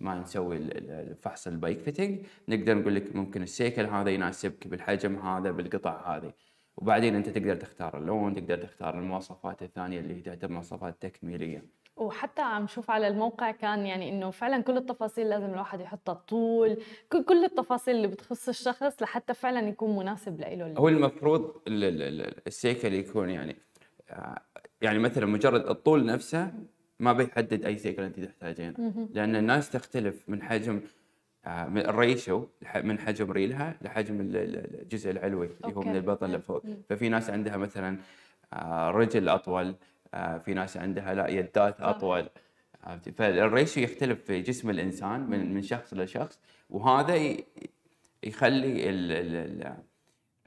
ما 0.00 0.14
نسوي 0.14 0.56
الفحص 0.56 1.46
ال 1.46 1.53
bike 1.53 1.80
fitting 1.80 2.18
نقدر 2.48 2.78
نقول 2.78 2.94
لك 2.94 3.16
ممكن 3.16 3.42
السيكل 3.42 3.86
هذا 3.86 4.10
يناسبك 4.10 4.68
بالحجم 4.68 5.16
هذا 5.16 5.50
بالقطع 5.50 6.16
هذه. 6.16 6.32
وبعدين 6.76 7.14
أنت 7.14 7.28
تقدر 7.28 7.56
تختار 7.56 7.98
اللون 7.98 8.34
تقدر 8.34 8.58
تختار 8.58 8.98
المواصفات 8.98 9.62
الثانية 9.62 10.00
اللي 10.00 10.20
تعتبر 10.20 10.52
مواصفات 10.52 11.02
تكميلية. 11.02 11.64
وحتى 11.96 12.42
عم 12.42 12.66
شوف 12.66 12.90
على 12.90 13.08
الموقع 13.08 13.50
كان 13.50 13.86
يعني 13.86 14.08
إنه 14.08 14.30
فعلا 14.30 14.62
كل 14.62 14.76
التفاصيل 14.76 15.28
لازم 15.28 15.46
الواحد 15.46 15.80
يحطها 15.80 16.14
طول 16.14 16.76
كل 17.12 17.24
كل 17.24 17.44
التفاصيل 17.44 17.96
اللي 17.96 18.08
بتخص 18.08 18.48
الشخص 18.48 19.02
لحتى 19.02 19.34
فعلا 19.34 19.68
يكون 19.68 19.96
مناسب 19.96 20.40
له 20.40 20.74
هو 20.78 20.88
المفروض 20.88 21.62
السيكل 22.46 22.94
يكون 22.94 23.30
يعني 23.30 23.56
يعني 24.82 24.98
مثلا 24.98 25.26
مجرد 25.26 25.66
الطول 25.66 26.06
نفسه 26.06 26.52
ما 27.00 27.12
بيحدد 27.12 27.64
أي 27.64 27.78
سيكل 27.78 28.02
أنت 28.02 28.20
تحتاجينه. 28.20 29.08
لأن 29.10 29.36
الناس 29.36 29.70
تختلف 29.70 30.28
من 30.28 30.42
حجم 30.42 30.76
آه، 30.76 31.03
ال 31.46 31.63
ratio 31.63 32.46
من 32.82 32.98
حجم 32.98 33.30
ريلها 33.30 33.76
لحجم 33.82 34.18
الجزء 34.20 35.10
العلوي 35.10 35.50
اللي 35.64 35.76
هو 35.76 35.80
من 35.80 35.96
البطن 35.96 36.32
لفوق 36.32 36.62
ففي 36.88 37.08
ناس 37.08 37.30
عندها 37.30 37.56
مثلا 37.56 37.98
آه، 38.52 38.90
رجل 38.90 39.28
أطول 39.28 39.74
آه، 40.14 40.38
في 40.38 40.54
ناس 40.54 40.76
عندها 40.76 41.14
لا 41.14 41.28
يدات 41.28 41.80
أطول. 41.80 42.28
فال 43.16 43.34
ratio 43.34 43.80
يختلف 43.80 44.24
في 44.24 44.40
جسم 44.40 44.70
الإنسان 44.70 45.20
من 45.20 45.54
من 45.54 45.62
شخص 45.62 45.94
لشخص 45.94 46.40
وهذا 46.70 47.16
يخلي 48.22 48.90
ال 48.90 49.12
ال 49.12 49.76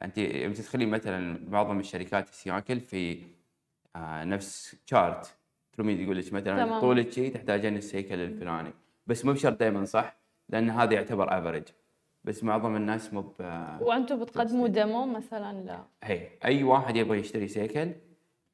أنت 0.03 0.19
تدخلين 0.59 0.89
مثلا 0.89 1.49
معظم 1.49 1.79
الشركات 1.79 2.29
السياكل 2.29 2.79
في 2.79 3.21
نفس 4.23 4.75
chart 4.85 5.37
ترومي 5.73 5.93
يقول 5.93 6.17
لك 6.17 6.33
مثلا 6.33 6.79
طولك 6.79 7.11
شيء 7.11 7.33
تحتاجين 7.33 7.77
السيكل 7.77 8.19
الفلاني. 8.19 8.73
بس 9.07 9.25
مو 9.25 9.31
بشرط 9.33 9.59
دائما 9.59 9.85
صح؟ 9.85 10.17
لأن 10.49 10.69
هذا 10.69 10.93
يعتبر 10.93 11.37
average 11.39 11.63
بس 12.23 12.43
معظم 12.43 12.75
الناس 12.75 13.13
مو 13.13 13.33
وأنتم 13.81 14.19
بتقدموا 14.19 14.67
demo 14.67 15.05
مثلا؟ 15.05 15.61
لا. 15.61 15.83
هي. 16.03 16.29
أي 16.45 16.63
واحد 16.63 16.95
يبغى 16.95 17.19
يشتري 17.19 17.47
سيكل 17.47 17.91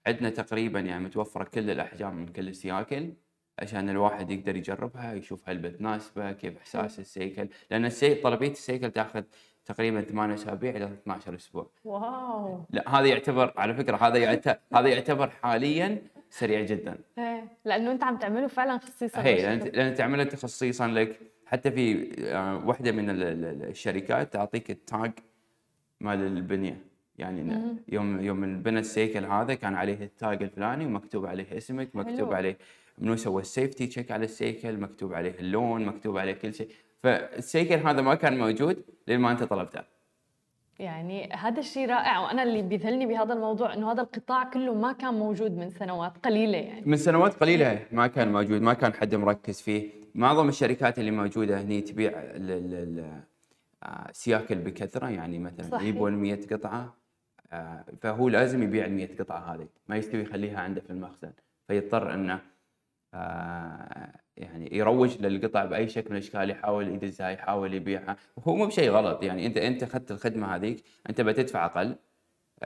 عندنا 0.08 0.30
تقريبا 0.30 0.80
يعني 0.80 1.04
متوفره 1.04 1.44
كل 1.44 1.70
الأحجام 1.70 2.16
من 2.16 2.28
كل 2.28 2.48
السياكل 2.48 3.14
عشان 3.60 3.90
الواحد 3.90 4.32
يقدر 4.32 4.56
يجربها 4.56 5.14
يشوف 5.14 5.50
هل 5.50 5.58
بتناسبه 5.58 6.32
كيف 6.32 6.58
إحساس 6.58 7.00
السيكل. 7.00 7.48
لأن 7.72 7.86
السي... 7.86 8.16
طلبية 8.16 8.52
السيكل 8.52 8.92
تأخذ 8.92 9.24
تقريبا 9.66 10.02
8 10.02 10.34
أسابيع 10.34 10.76
إلى 10.76 10.86
12 10.86 11.36
أسبوع. 11.36 11.72
wow. 11.84 12.66
لا 12.70 13.00
هذا 13.00 13.06
يعتبر 13.06 13.54
على 13.58 13.74
فكرة 13.74 13.98
هذا 13.98 14.18
يعتبر 14.18 14.58
هذا 14.74 14.88
يعتبر 14.88 15.30
حاليا 15.30 16.02
سريع 16.30 16.62
جدا. 16.62 16.98
إيه. 17.18 17.48
لأنه 17.66 17.92
أنت 17.92 18.04
عم 18.04 18.18
تعمله 18.18 18.48
فعلا 18.48 18.78
خصيصا 18.78 19.22
هي 19.22 19.42
لأن 19.42 19.60
لأن 19.60 19.96
تعمله 19.96 20.24
تخصيصا 20.24 20.88
لك. 20.88 21.33
حتى 21.46 21.72
في 21.72 22.12
آه، 22.20 22.66
واحدة 22.66 22.92
من 22.92 23.06
الشركات 23.10 24.34
تعطيك 24.34 24.72
ال 24.72 24.82
tag 24.82 25.12
مال 26.02 26.20
البنية. 26.22 26.78
يعني 27.18 27.54
يوم 27.90 28.22
يوم 28.22 28.44
انبنى 28.44 28.80
السيكل 28.80 29.26
هذا 29.26 29.54
كان 29.54 29.76
عليه 29.76 30.04
ال 30.04 30.14
tag 30.14 30.44
الفلاني 30.44 30.86
ومكتوب 30.86 31.26
عليه 31.26 31.58
اسمك 31.58 31.96
مكتوب. 31.96 32.34
عليه 32.34 32.58
منو 32.98 33.16
سوى 33.16 33.42
ال 33.42 33.48
safety 33.48 33.88
check 33.88 34.12
على 34.12 34.26
السيكل 34.26 34.78
مكتوب 34.78 35.14
عليه 35.14 35.36
اللون 35.40 35.86
مكتوب 35.86 36.18
عليه 36.18 36.34
كل 36.34 36.54
شيء. 36.54 36.70
فالسيكل 37.04 37.76
هذا 37.76 38.02
ما 38.02 38.16
كان 38.16 38.38
موجود 38.38 38.84
لين 39.08 39.20
ما 39.20 39.32
أنت 39.32 39.44
طلبته. 39.44 39.93
يعني 40.80 41.30
هذا 41.34 41.60
الشيء 41.60 41.90
رائع 41.90 42.20
وأنا 42.20 42.44
اللي 42.44 42.62
بيذهلني 42.62 43.06
بهذا 43.06 43.34
الموضوع 43.34 43.74
إنه 43.74 43.92
هذا 43.92 44.02
القطاع 44.02 44.44
كله 44.44 44.74
ما 44.74 44.92
كان 44.92 45.14
موجود 45.14 45.58
من 45.58 45.70
سنوات 45.70 46.18
قليلة 46.26 46.58
يعني. 46.58 46.84
من 46.86 46.98
سنوات 46.98 47.34
قليلة 47.34 47.80
ما 47.92 48.08
كان 48.08 48.32
موجود 48.32 48.62
ما 48.62 48.74
كان 48.74 48.94
حد 48.94 49.16
مركز 49.16 49.62
فيه. 49.62 49.90
معظم 50.16 50.50
الشركات 50.50 51.00
اللي 51.00 51.12
موجودة 51.12 51.62
هني 51.62 51.82
تبيع 51.82 52.12
السياكل 54.10 54.58
آه، 54.58 54.64
بكثرة 54.64 55.10
يعني 55.10 55.40
مثلا 55.40 55.82
يبون 55.82 56.14
100 56.14 56.40
قطعة 56.52 56.96
آه، 57.52 57.86
فهو 58.02 58.30
لازم 58.30 58.64
يبيع 58.64 58.86
ال 58.86 58.92
100 58.92 59.18
قطعة 59.20 59.56
هذه 59.56 59.68
ما 59.88 59.98
يستوي 59.98 60.22
يخليها 60.22 60.60
عنده 60.60 60.82
في 60.82 60.90
المخزن 60.90 61.32
فيضطر 61.68 62.14
إنه 62.14 62.40
يعني 64.38 64.78
يروج 64.78 65.22
للقطع 65.22 65.66
بأي 65.66 65.88
شكل 65.88 66.10
من 66.10 66.16
الأشكال 66.16 66.50
يحاول 66.50 66.88
يدزها 66.88 67.30
يحاول 67.30 67.74
يبيعها. 67.74 68.18
وهو 68.38 68.56
مو 68.56 68.66
بشيء 68.66 68.92
غلط 68.92 69.24
يعني 69.24 69.46
أنت 69.46 69.58
أنت 69.58 69.84
أخذت 69.84 70.12
الخدمة 70.12 70.56
هذيك 70.56 70.84
أنت 71.10 71.22
بتدفع 71.22 71.66
أقل 71.66 71.96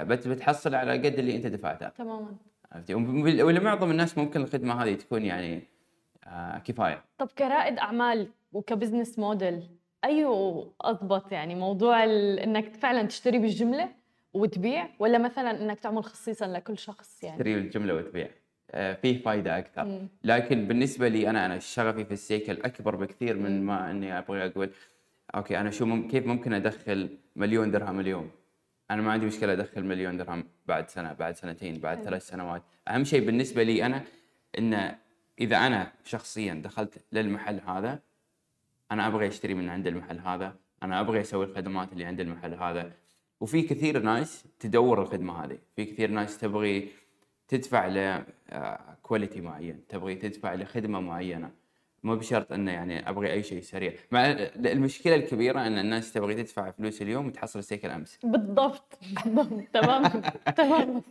بتحصل 0.01 0.75
على 0.75 0.91
قد 0.91 1.19
اللي 1.19 1.35
أنت 1.35 1.47
دفعته. 1.47 1.89
تماما. 1.89 2.35
عرفتي؟ 2.71 2.93
ولمعظم 3.43 3.91
الناس 3.91 4.17
ممكن 4.17 4.41
الخدمة 4.41 4.83
هذه 4.83 4.93
تكون 4.93 5.25
يعني 5.25 5.61
آه 6.27 6.57
كفاية. 6.57 7.03
طب 7.17 7.27
كرائد 7.37 7.77
أعمال 7.77 8.27
وكبزنس 8.53 9.19
موديل 9.19 9.63
أي 10.05 10.25
أضبط 10.81 11.31
يعني 11.31 11.55
موضوع 11.55 12.03
إنك 12.03 12.75
فعلا 12.75 13.03
تشتري 13.03 13.39
بالجملة 13.39 13.89
وتبيع 14.33 14.89
ولا 14.99 15.17
مثلا 15.17 15.51
إنك 15.51 15.79
تعمل 15.79 16.03
خصيصا 16.03 16.47
لكل 16.47 16.77
شخص 16.77 17.23
يعني؟ 17.23 17.37
تشتري 17.37 17.55
بالجملة 17.55 17.93
وتبيع. 17.93 18.25
آه، 18.25 18.46
فيه 18.74 19.21
فائده 19.21 19.57
أكثر. 19.57 20.07
لكن 20.24 20.67
بالنسبة 20.67 21.07
لي 21.07 21.29
أنا 21.29 21.45
أنا 21.45 21.59
شغفي 21.59 22.05
في 22.05 22.12
السيكل 22.12 22.62
أكبر 22.62 22.95
بكثير 22.95 23.38
من 23.38 23.65
ما 23.65 23.91
إني 23.91 24.17
أبغى 24.17 24.45
أقول 24.45 24.69
okay 25.36 25.59
أنا 25.59 25.71
شو 25.71 25.86
مم 25.86 26.07
كيف 26.07 26.25
ممكن 26.25 26.53
أدخل 26.53 27.09
مليون 27.36 27.71
درهم 27.71 28.00
اليوم؟ 28.00 28.31
أنا 28.91 29.01
ما 29.01 29.12
عندي 29.12 29.25
مشكلة 29.25 29.53
أدخل 29.53 29.83
مليون 29.83 30.17
درهم 30.17 30.43
بعد 30.67 30.89
سنة 30.89 31.13
بعد 31.13 31.36
سنتين 31.36 31.79
بعد. 31.79 32.03
ثلاث 32.03 32.27
سنوات. 32.27 32.63
أهم 32.88 33.03
شيء 33.03 33.25
بالنسبة 33.25 33.63
لي 33.63 33.86
أنا 33.86 34.03
إن 34.57 34.95
إذا 35.39 35.57
أنا 35.57 35.91
شخصيا 36.03 36.53
دخلت 36.53 36.97
للمحل 37.12 37.59
هذا 37.67 38.00
أنا 38.91 39.07
أبغى 39.07 39.27
أشتري 39.27 39.53
من 39.53 39.69
عند 39.69 39.88
المحل 39.88 40.19
هذا 40.19 40.55
أنا 40.83 41.00
أبغى 41.00 41.21
أسوي 41.21 41.45
الخدمات 41.45 41.93
اللي 41.93 42.05
عند 42.05 42.19
المحل 42.19 42.53
هذا. 42.53 42.91
وفي 43.39 43.62
كثير 43.62 44.00
ناس 44.00 44.45
تدور 44.59 45.01
الخدمة 45.01 45.45
هذه. 45.45 45.57
في 45.75 45.86
كثير 45.86 46.12
ناس 46.12 46.38
تبغي 46.38 46.89
تدفع 47.47 47.87
ل 47.87 48.23
quality 49.03 49.41
معين. 49.41 49.87
تبغي 49.89 50.15
تدفع 50.15 50.53
لخدمة 50.53 50.99
معينة. 50.99 51.51
مو 52.03 52.15
بشرط 52.15 52.51
إنه 52.51 52.71
يعني 52.71 53.09
أبغي 53.09 53.31
أي 53.31 53.43
شيء 53.43 53.61
سريع. 53.61 53.93
مع 54.11 54.31
المشكلة 54.55 55.15
الكبيرة 55.15 55.67
إن 55.67 55.77
الناس 55.79 56.13
تبغي 56.13 56.33
تدفع 56.35 56.71
فلوس 56.71 57.01
اليوم 57.01 57.27
وتحصل 57.27 57.59
السيكل 57.59 57.89
أمس. 57.89 58.19
بالضبط. 58.23 58.99
بالضبط 59.25 59.63
تمام. 59.73 60.21
تمام. 60.57 61.01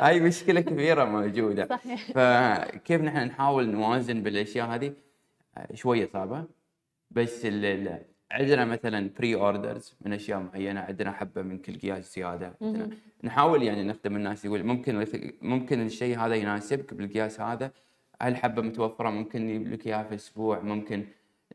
هاي 0.00 0.20
مشكلة 0.20 0.60
كبيرة 0.60 1.04
موجودة. 1.04 1.66
صحيح. 1.66 2.10
فكيف 2.12 3.00
نحن 3.00 3.18
نحاول 3.26 3.68
نوازن 3.68 4.22
بالأشياء 4.22 4.66
هذه؟ 4.66 4.92
آه، 5.56 5.74
شوية 5.74 6.08
صعبه 6.12 6.44
بس 7.10 7.44
ال- 7.46 8.04
عندنا 8.34 8.64
مثلا 8.64 9.10
pre-orders 9.18 9.94
من 10.00 10.12
أشياء 10.12 10.40
معينة 10.40 10.80
عندنا 10.80 11.12
حبة 11.12 11.42
من 11.42 11.58
كل 11.58 11.78
قياس 11.78 12.14
زيادة. 12.14 12.56
عندنا 12.62 12.90
نحاول 13.24 13.62
يعني 13.62 13.82
نخدم 13.82 14.16
الناس 14.16 14.44
يقول 14.44 14.64
ممكن 14.64 15.06
ممكن 15.42 15.86
الشيء 15.86 16.18
هذا 16.18 16.34
يناسبك 16.34 16.94
بالقياس 16.94 17.40
هذا. 17.40 17.70
هالحبه 18.22 18.62
متوفرة؟ 18.62 19.10
ممكن 19.10 19.46
نجيب 19.46 19.72
لك 19.72 19.86
إياها 19.86 20.02
في 20.02 20.14
أسبوع. 20.14 20.60
ممكن 20.60 21.04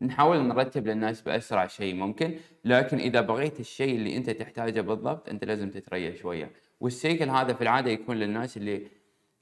نحاول 0.01 0.37
نرتب 0.37 0.87
للناس 0.87 1.21
بأسرع 1.21 1.67
شيء 1.67 1.95
ممكن. 1.95 2.35
لكن 2.65 2.97
إذا 2.97 3.21
بغيت 3.21 3.59
الشيء 3.59 3.95
اللي 3.95 4.17
أنت 4.17 4.29
تحتاجه 4.29 4.81
بالضبط 4.81 5.29
أنت 5.29 5.43
لازم 5.43 5.69
تتريا 5.69 6.15
شوية. 6.15 6.51
والسيكل 6.79 7.29
هذا 7.29 7.53
في 7.53 7.61
العادة 7.61 7.91
يكون 7.91 8.15
للناس 8.15 8.57
اللي 8.57 8.87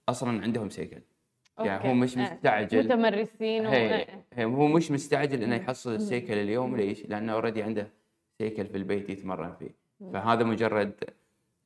أصلا 0.10 0.42
عندهم 0.42 0.70
سيكل. 0.70 1.02
يعني. 1.66 1.90
هو 1.90 1.94
مش 1.94 2.18
آه. 2.18 2.22
مستعجل 2.22 2.86
متمرسين 2.86 3.66
و... 3.68 3.70
هي 3.70 4.08
هي 4.34 4.46
هو 4.46 4.68
مش 4.68 4.92
مستعجل 4.92 5.44
إنه 5.44 5.56
يحصل 5.56 5.96
السيكل 5.96 6.34
اليوم 6.34 6.76
ليش؟ 6.78 7.06
لأنه 7.06 7.34
already 7.34 7.64
عنده 7.64 7.88
سيكل 8.38 8.66
في 8.66 8.78
البيت 8.78 9.10
يتمرن 9.10 9.54
فيه 9.60 9.76
فهذا 10.14 10.44
مجرد 10.44 10.94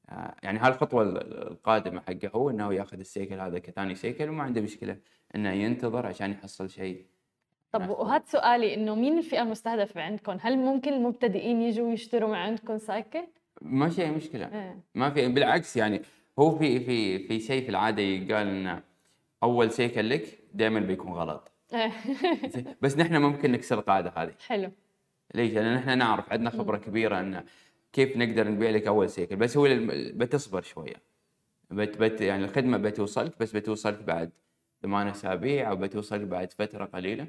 آه، 0.09 0.35
يعني 0.43 0.59
هالخطوة 0.59 1.03
ال- 1.03 1.47
القادمة 1.51 2.01
حقه 2.01 2.29
هو 2.35 2.49
إنه 2.49 2.73
ياخذ 2.73 2.99
السيكل 2.99 3.39
هذا 3.39 3.59
كثاني 3.59 3.95
سيكل 3.95 4.29
وما 4.29 4.43
عنده 4.43 4.61
مشكلة 4.61 4.97
إنه 5.35 5.51
ينتظر 5.51 6.05
عشان 6.05 6.31
يحصل 6.31 6.69
شيء 6.69 7.05
طب. 7.71 7.89
وهذا 7.89 8.23
سؤالي 8.25 8.73
إنه 8.73 8.95
مين 8.95 9.17
الفئة 9.17 9.41
المستهدفة 9.41 10.01
عندكم؟ 10.01 10.37
هل 10.41 10.57
ممكن 10.57 10.93
المبتدئين 10.93 11.61
يجوا 11.61 11.91
يشتروا 11.91 12.29
من 12.29 12.35
عندكم 12.35 12.77
سايكل؟ 12.77 13.23
ما 13.61 13.89
في 13.89 14.01
أي 14.01 14.11
مشكلة 14.11 14.45
إيه 14.45 14.79
ما 14.95 15.09
في 15.09 15.27
بالعكس 15.27 15.77
يعني 15.77 16.01
هو 16.39 16.57
في 16.57 16.79
في 16.79 17.19
في 17.27 17.39
شيء 17.39 17.63
في 17.63 17.69
العادة 17.69 18.01
يقال 18.01 18.47
إنه 18.47 18.83
أول 19.43 19.71
سيكل 19.71 20.09
لك 20.09 20.39
دائما 20.53 20.79
بيكون 20.79 21.11
غلط؟ 21.13 21.51
بس 22.81 22.97
نحن 22.97 23.17
ممكن 23.17 23.51
نكسر 23.51 23.79
القاعدة 23.79 24.13
هذه. 24.15 24.33
حلو. 24.47 24.71
ليش؟ 25.35 25.53
لأن 25.53 25.75
إحنا 25.77 25.95
نعرف 25.95 26.31
عندنا 26.31 26.49
خبرة 26.49 26.77
كبيرة 26.77 27.19
إن 27.19 27.43
كيف 27.93 28.17
نقدر 28.17 28.47
نبيع 28.47 28.69
لك 28.69 28.87
أول 28.87 29.09
سيكل 29.09 29.35
بس 29.35 29.57
هو 29.57 29.67
بتصبر 30.15 30.61
شوية. 30.61 30.95
بت 31.71 31.97
بت 31.97 32.21
يعني 32.21 32.45
الخدمة 32.45 32.77
بتوصلك 32.77 33.39
بس 33.39 33.51
بتوصلك 33.51 34.03
بعد 34.03 34.31
ثمان 34.81 35.07
أسابيع 35.07 35.69
أو 35.69 35.75
بتوصلك 35.75 36.21
بعد 36.21 36.53
فترة 36.53 36.85
قليلة. 36.85 37.27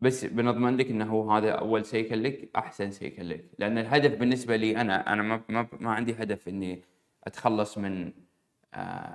بس 0.00 0.24
بنضمن 0.24 0.76
لك 0.76 0.90
إنه 0.90 1.12
هو 1.12 1.30
هذا 1.30 1.50
أول 1.50 1.84
سيكل 1.84 2.24
لك 2.24 2.50
أحسن 2.56 2.90
سيكل 2.90 3.30
لك 3.30 3.44
لأن 3.58 3.78
الهدف 3.78 4.18
بالنسبة 4.18 4.56
لي 4.56 4.76
أنا 4.80 5.12
أنا 5.12 5.22
ما 5.22 5.42
ما, 5.48 5.68
ما 5.80 5.92
عندي 5.92 6.12
هدف 6.12 6.48
إني 6.48 6.82
أتخلص 7.24 7.78
من 7.78 8.12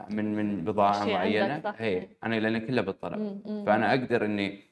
من 0.10 0.36
من 0.36 0.64
بضاعة 0.64 1.06
معينة. 1.06 1.74
هي 1.78 2.08
أنا 2.24 2.40
لأن 2.40 2.58
كلها 2.58 2.84
بالطلب. 2.84 3.20
مم،. 3.46 3.66
فأنا 3.66 3.90
أقدر 3.90 4.26
إني 4.26 4.64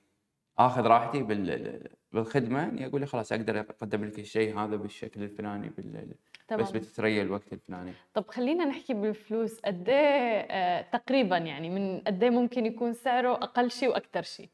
آخذ 0.59 0.81
راحتي 0.81 1.23
بال 1.23 1.79
بالخدمة 2.11 2.63
إني 2.63 2.85
أقول 2.85 3.01
لي 3.01 3.07
خلاص 3.07 3.31
أقدر 3.31 3.59
أقدم 3.59 4.05
لك 4.05 4.19
الشيء 4.19 4.59
هذا 4.59 4.75
بالشكل 4.75 5.23
الفلاني 5.23 5.69
بال... 5.69 6.13
تمام. 6.47 6.61
بس 6.61 6.71
بتتريا 6.71 7.21
الوقت 7.21 7.53
الفلاني. 7.53 7.91
طب 8.13 8.25
خلينا 8.27 8.65
نحكي 8.65 8.93
بالفلوس. 8.93 9.59
قد 9.59 9.89
إيه 9.89 10.39
آه، 10.51 10.81
تقريبا 10.81 11.37
يعني 11.37 11.69
من 11.69 11.99
قد 11.99 12.23
إيه 12.23 12.29
ممكن 12.29 12.65
يكون 12.65 12.93
سعره 12.93 13.33
أقل 13.33 13.71
شيء 13.71 13.89
وأكثر 13.89 14.21
شيء؟ 14.21 14.49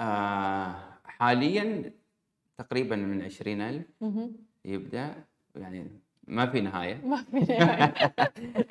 آه 0.00 0.74
حاليا 1.04 1.92
تقريبا 2.58 2.96
من 2.96 3.22
20000 3.22 3.84
مهم. 4.00 4.32
يبدأ. 4.64 5.14
يعني 5.56 5.86
ما 6.26 6.46
في 6.46 6.60
نهاية. 6.60 7.00
ما 7.06 7.16
في 7.16 7.38
نهاية. 7.38 7.94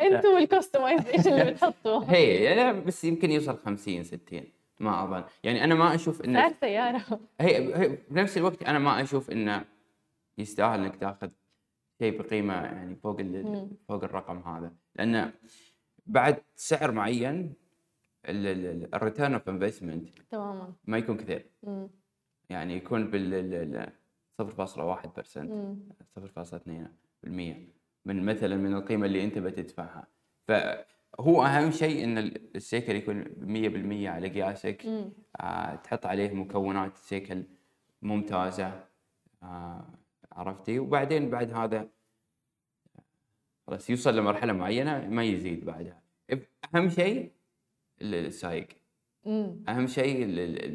أنتوا 0.01 0.35
والكستمايزيشن 0.35 1.33
اللي 1.33 1.51
بتحطوه 1.51 2.03
هي 2.15 2.43
يعني 2.43 2.81
بس 2.81 3.03
يمكن 3.03 3.31
يوصل 3.31 3.57
50 3.57 4.03
60 4.03 4.43
ما 4.79 5.03
أظن. 5.03 5.23
يعني 5.43 5.63
أنا 5.63 5.75
ما 5.75 5.95
أشوف 5.95 6.21
إنه 6.21 6.39
سعر 6.41 6.53
سيارة. 6.61 7.19
هي 7.41 7.75
هي 7.75 7.97
بنفس 8.09 8.37
الوقت 8.37 8.63
أنا 8.63 8.79
ما 8.79 9.01
أشوف 9.01 9.31
إنه 9.31 9.65
يستاهل 10.37 10.79
إنك 10.79 10.95
تاخذ 10.95 11.29
شيء 11.99 12.21
بقيمة 12.21 12.53
يعني 12.53 12.95
فوق. 12.95 13.21
فوق 13.87 14.03
الرقم 14.03 14.37
هذا. 14.37 14.71
لأن 14.95 15.31
بعد 16.05 16.37
سعر 16.55 16.91
معين 16.91 17.53
ال 18.25 18.41
return 18.41 19.33
of 19.33 19.49
investment 19.49 20.09
تماما. 20.31 20.73
ما 20.85 20.97
يكون 20.97 21.17
كثير. 21.17 21.45
مم. 21.63 21.89
يعني 22.49 22.75
يكون 22.75 23.11
بال 23.11 23.91
0.1% 24.41 25.37
مم. 25.37 25.79
0.2% 26.19 27.04
من 28.05 28.25
مثلا 28.25 28.55
من 28.57 28.73
القيمة 28.73 29.05
اللي 29.05 29.23
أنت 29.23 29.37
بتدفعها. 29.37 30.07
فهو 30.47 31.43
أهم 31.43 31.71
شيء 31.71 32.03
إن 32.03 32.17
السيكل 32.55 32.95
يكون 32.95 33.23
100% 33.37 34.09
على 34.09 34.27
قياسك. 34.29 34.85
آه، 35.39 35.75
تحط 35.75 36.05
عليه 36.05 36.31
مكونات 36.33 36.97
سيكل 36.97 37.43
ممتازة. 38.01 38.83
آه، 39.43 39.85
عرفتي؟ 40.31 40.79
وبعدين 40.79 41.29
بعد 41.29 41.53
هذا 41.53 41.89
خلاص 43.67 43.89
يوصل 43.89 44.17
لمرحلة 44.17 44.53
معينة 44.53 45.07
ما 45.09 45.23
يزيد 45.23 45.65
بعدها. 45.65 46.01
أهم 46.75 46.89
شيء 46.89 47.31
السايق. 48.01 48.67
أهم 49.69 49.87
شيء 49.87 50.25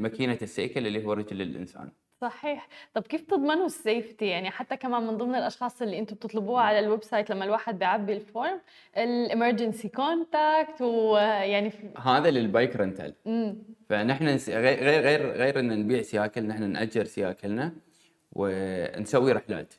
ماكينة 0.01 0.39
السيكل 0.43 0.87
اللي 0.87 1.05
هو 1.07 1.13
رجل 1.13 1.43
الإنسان. 1.43 1.93
صحيح. 2.21 2.69
طب 2.95 3.03
كيف 3.03 3.21
تضمنوا 3.23 3.67
ال 3.67 3.74
safety؟ 3.74 4.27
يعني 4.27 4.51
حتى 4.51 4.77
كمان 4.77 5.03
من 5.03 5.17
ضمن 5.17 5.35
الأشخاص 5.35 5.83
اللي 5.83 5.99
أنتم 5.99 6.17
بتطلبوها 6.17 6.63
على 6.63 6.79
ال 6.79 7.05
website 7.05 7.31
لما 7.31 7.45
الواحد 7.45 7.79
بيعبي 7.79 8.13
ال 8.13 8.22
form 8.22 8.61
ال 8.97 9.06
emergency 9.06 9.89
contact 9.89 10.83
ويعني 10.83 11.71
في... 11.71 11.89
هذا 11.99 12.31
للبايك 12.31 12.77
رنتل. 12.77 13.15
فنحن 13.89 14.27
غير 14.49 14.79
غير 14.79 15.01
غير 15.03 15.31
غير 15.33 15.59
إن 15.61 15.81
نبيع 15.81 16.03
سياكل 16.03 16.47
نحن 16.47 16.71
نأجر 16.71 17.05
سياكلنا 17.05 17.73
ونسوي 18.33 19.33
رحلات. 19.33 19.75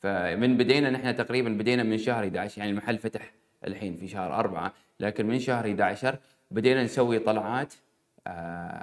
فمن 0.00 0.56
بدينا 0.56 0.90
نحن 0.90 1.16
تقريبا 1.16 1.50
بدينا 1.50 1.82
من 1.82 1.98
شهر 1.98 2.24
11 2.24 2.58
يعني 2.58 2.70
المحل 2.70 2.98
فتح 2.98 3.32
الحين 3.66 3.96
في 3.96 4.08
شهر 4.08 4.34
أربعة 4.34 4.72
لكن 5.00 5.26
من 5.26 5.38
شهر 5.38 5.64
11 5.64 6.18
بدينا 6.50 6.82
نسوي 6.82 7.18
طلعات 7.18 7.74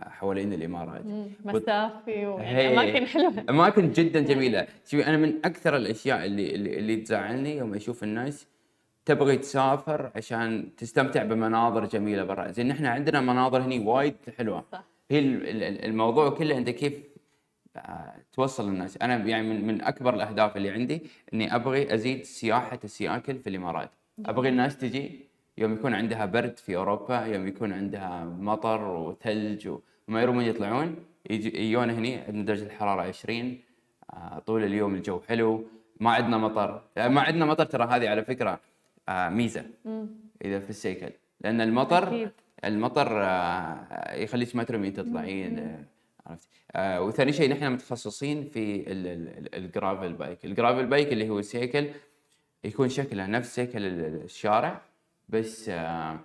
حوالين 0.10 0.54
الإمارات. 0.54 1.02
مسافي 1.46 2.26
ويعني 2.26 2.58
هي. 2.58 2.74
أماكن 2.74 3.06
حلوة. 3.06 3.46
أماكن 3.50 3.92
جدا 3.92 4.20
جميلة. 4.22 4.68
شوفي 4.86 5.08
أنا 5.08 5.18
من 5.18 5.34
أكثر 5.46 5.76
الأشياء 5.76 6.26
اللي 6.26 6.56
اللي, 6.56 6.78
اللي 6.80 6.96
تزعلني 6.96 7.58
يوم 7.58 7.74
أشوف 7.74 8.04
الناس 8.04 8.48
تبغي 9.06 9.38
تسافر 9.38 10.12
عشان 10.16 10.70
تستمتع 10.78 11.24
بمناظر 11.24 11.86
جميلة 11.86 12.24
برا. 12.24 12.52
زين 12.52 12.68
نحن 12.68 12.86
عندنا 12.86 13.22
مناظر 13.22 13.62
هني 13.62 13.80
وايد 13.80 14.16
حلوة. 14.38 14.66
صح. 14.72 14.84
هي 15.12 15.20
ال- 15.20 15.48
ال- 15.64 15.86
الموضوع 15.86 16.30
كله 16.30 16.58
أنت 16.58 16.70
كيف 16.70 16.94
آه، 17.76 18.14
توصل 18.34 18.70
للناس. 18.70 18.98
أنا 19.02 19.16
يعني 19.16 19.50
من, 19.50 19.68
من 19.68 19.82
أكبر 19.82 20.14
الأهداف 20.14 20.58
اللي 20.58 20.70
عندي 20.70 21.02
إني 21.34 21.56
أبغي 21.56 21.94
أزيد 21.94 22.24
سياحة 22.24 22.80
السياكل 22.84 23.40
في 23.40 23.50
الإمارات. 23.50 23.90
أبغى 24.26 24.50
الناس 24.50 24.78
تجي 24.78 25.31
يوم 25.58 25.74
يكون 25.74 25.94
عندها 25.94 26.26
برد 26.26 26.58
في 26.60 26.76
أوروبا 26.76 27.26
يوم 27.26 27.48
يكون 27.48 27.74
عندها 27.74 28.26
مطر 28.26 28.84
وثلج 28.88 29.68
وما 30.08 30.22
يرومون 30.22 30.44
يطلعون 30.44 30.96
يجون 31.30 31.90
هني 31.90 32.16
عندنا 32.16 32.44
درجة 32.46 32.64
الحرارة 32.64 33.02
20 33.02 33.60
آه، 34.14 34.40
طول 34.40 34.64
اليوم 34.64 34.96
الجو 34.96 35.20
حلو. 35.30 35.66
ما 36.00 36.12
عندنا 36.12 36.38
مطر. 36.38 36.82
آه، 36.98 37.08
ما 37.08 37.22
عندنا 37.22 37.46
مطر 37.46 37.66
ترى 37.66 37.84
هذه 37.86 38.10
على 38.10 38.24
فكرة 38.24 38.60
آه، 39.10 39.30
ميزة. 39.30 39.66
إذا 40.46 40.60
في 40.60 40.70
السيكل. 40.70 41.10
لأن 41.42 41.62
المطر. 41.62 42.30
المطر 42.66 43.08
يخليك 44.14 44.56
ما 44.56 44.64
ترومين 44.64 44.94
تطلعين 44.94 45.86
عرفت؟ 46.28 46.50
آه، 46.76 47.02
وثاني 47.02 47.34
شيء 47.34 47.50
نحن 47.52 47.72
متخصصين 47.72 48.44
في 48.44 48.92
ال- 48.92 49.08
ال- 49.08 49.28
ال- 49.38 49.56
ال 49.56 49.64
gravel 49.64 50.14
bike 50.14 50.46
ال 50.46 50.52
gravel 50.52 50.86
bike 50.86 51.14
اللي 51.14 51.30
هو 51.30 51.40
السيكل 51.40 51.88
يكون 52.64 52.90
شكله 52.90 53.26
نفس 53.28 53.56
سيكل 53.56 53.86
ال- 53.86 54.06
ال- 54.06 54.24
الشارع. 54.24 54.82
بس 55.32 55.70
آه، 55.70 56.20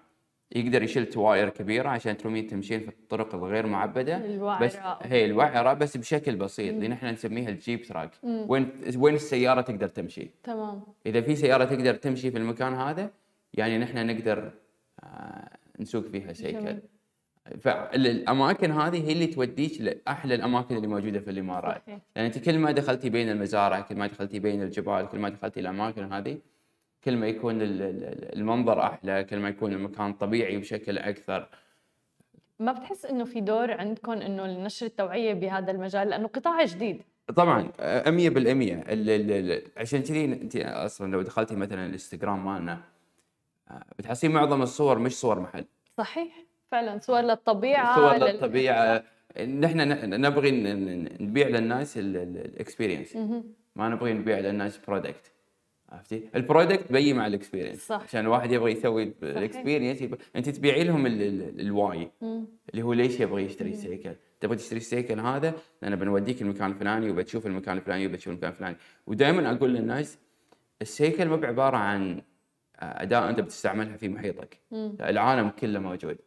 يقدر 0.53 0.83
يشيل 0.83 1.07
تواير 1.07 1.49
كبيره 1.49 1.89
عشان 1.89 2.17
ترومين 2.17 2.47
تمشين 2.47 2.81
في 2.81 2.89
الطرق 2.89 3.35
الغير 3.35 3.67
معبدة. 3.67 4.17
الوعرة. 4.17 4.65
بس 4.65 4.77
هي 5.03 5.25
الوعره 5.25 5.73
بس 5.73 5.97
بشكل 5.97 6.37
بسيط 6.37 6.75
اللي 6.75 6.89
نحن 6.89 7.07
نسميها 7.07 7.49
الجيب 7.49 7.83
تراك. 7.83 8.11
وين 8.23 8.71
وين 8.97 9.15
السيارة 9.15 9.61
تقدر 9.61 9.89
تمشي. 9.89 10.31
تمام. 10.43 10.83
إذا 11.07 11.21
في 11.21 11.37
سيارة 11.37 11.65
تقدر 11.65 11.95
تمشي 11.95 12.31
في 12.31 12.39
المكان 12.39 12.75
هذا 12.75 13.11
يعني 13.55 13.79
نحن 13.79 14.07
نقدر 14.07 14.51
آه، 15.05 15.49
نسوق 15.81 16.07
فيها 16.07 16.33
سيكل. 16.33 16.79
فالأماكن 17.61 18.71
هذه 18.71 19.09
هي 19.09 19.13
اللي 19.13 19.27
توديك 19.27 19.81
لأحلى 19.81 20.35
الأماكن 20.35 20.77
اللي 20.77 20.87
موجودة 20.87 21.21
في 21.21 21.31
الإمارات. 21.31 21.83
صحيح. 21.87 21.99
يعني 22.17 22.29
انت 22.29 22.39
كل 22.39 22.59
ما 22.59 22.73
دخلتي 22.73 23.11
بين 23.11 23.31
المزارع 23.31 23.81
كل 23.81 23.97
ما 23.97 24.07
دخلتي 24.07 24.39
بين 24.39 24.63
الجبال 24.63 25.09
كل 25.09 25.19
ما 25.19 25.29
دخلتي 25.29 25.61
الأماكن 25.61 26.13
هذه 26.13 26.39
كل 27.07 27.17
ما 27.17 27.27
يكون 27.27 27.63
ال- 27.63 27.83
ال- 27.83 28.37
المنظر 28.39 28.83
أحلى 28.83 29.25
كل 29.25 29.37
ما 29.39 29.49
يكون 29.49 29.73
المكان 29.73 30.13
طبيعي 30.13 30.59
بشكل 30.59 30.99
أكثر. 30.99 31.49
ما 32.59 32.73
بتحس 32.73 33.05
إنه 33.05 33.25
في 33.25 33.41
دور 33.41 33.71
عندكم 33.73 34.13
إنه 34.13 34.47
نشر 34.47 34.87
التوعية 34.87 35.35
بهذا 35.35 35.71
المجال؟ 35.71 36.09
لأنه 36.11 36.29
قطاع 36.29 36.65
جديد. 36.65 37.03
طبعا 37.37 37.69
آه، 37.81 38.11
100% 38.11 38.83
ال- 38.89 39.11
ال- 39.11 39.31
ال- 39.53 39.63
عشان 39.77 40.03
كذي 40.03 40.25
أنت 40.25 40.57
أصلا 40.57 41.13
لو 41.13 41.23
دخلتي 41.23 41.57
مثلا 41.57 41.87
الإنستغرام 41.87 42.45
مالنا 42.47 42.81
آه، 43.71 43.83
بتحسين 43.99 44.31
معظم 44.31 44.63
الصور 44.63 44.99
مش 44.99 45.13
صور 45.17 45.41
محل. 45.41 45.65
صحيح. 45.99 46.45
فعلا 46.71 46.99
صور 46.99 47.21
للطبيعة 47.21 47.97
صور 47.97 48.15
لل- 48.15 48.35
للطبيعة. 48.35 49.05
نحن 49.41 49.81
نبغي 50.21 50.51
نبيع 51.21 51.49
للناس 51.49 51.99
ال 51.99 52.08
experience. 52.08 53.17
ما 53.77 53.89
نبغي 53.89 54.13
نبيع 54.13 54.39
للناس 54.39 54.79
product 54.79 55.33
عرفتي؟ 55.89 56.29
ال 56.37 56.44
product 56.44 56.93
بيجي 56.93 57.13
مع 57.15 57.27
ال 57.27 57.32
experience 57.32 57.87
صح. 57.87 58.03
عشان 58.03 58.21
الواحد 58.21 58.53
يبغى 58.53 58.73
يسوي 58.73 59.13
ال 59.23 59.29
experience. 59.29 60.03
أنت 60.37 60.49
تبيعي 60.49 60.85
لهم 60.85 61.07
ال- 61.07 61.23
ال- 61.23 61.61
ال 61.61 61.71
why. 61.71 62.11
اللي 62.23 62.83
هو 62.83 62.93
ليش 62.93 63.21
يبغى 63.21 63.43
يشتري 63.45 63.71
السيكل؟ 63.71 64.13
تبغى 64.41 64.57
تشتري 64.57 64.77
السيكل 64.77 65.21
هذا 65.21 65.55
لأن 65.83 65.97
بنوديك 65.97 66.43
المكان 66.43 66.71
الفلاني 66.71 67.11
وبتشوف 67.11 67.47
المكان 67.47 67.77
الفلاني 67.77 68.07
وبتشوف 68.07 68.33
المكان 68.33 68.51
الفلاني 68.51 68.77
ودائما 69.07 69.53
أقول 69.53 69.75
للناس 69.75 70.19
السيكل 70.83 71.25
ما 71.29 71.37
بعبارة 71.37 71.77
عن 71.77 72.23
أداة 72.79 73.31
أنت 73.31 73.41
بتستعملها 73.41 73.97
في 73.97 74.09
محيطك 74.09 74.61
مم. 74.71 74.97
العالم 75.01 75.49
كله 75.49 75.79
موجود 75.81 76.19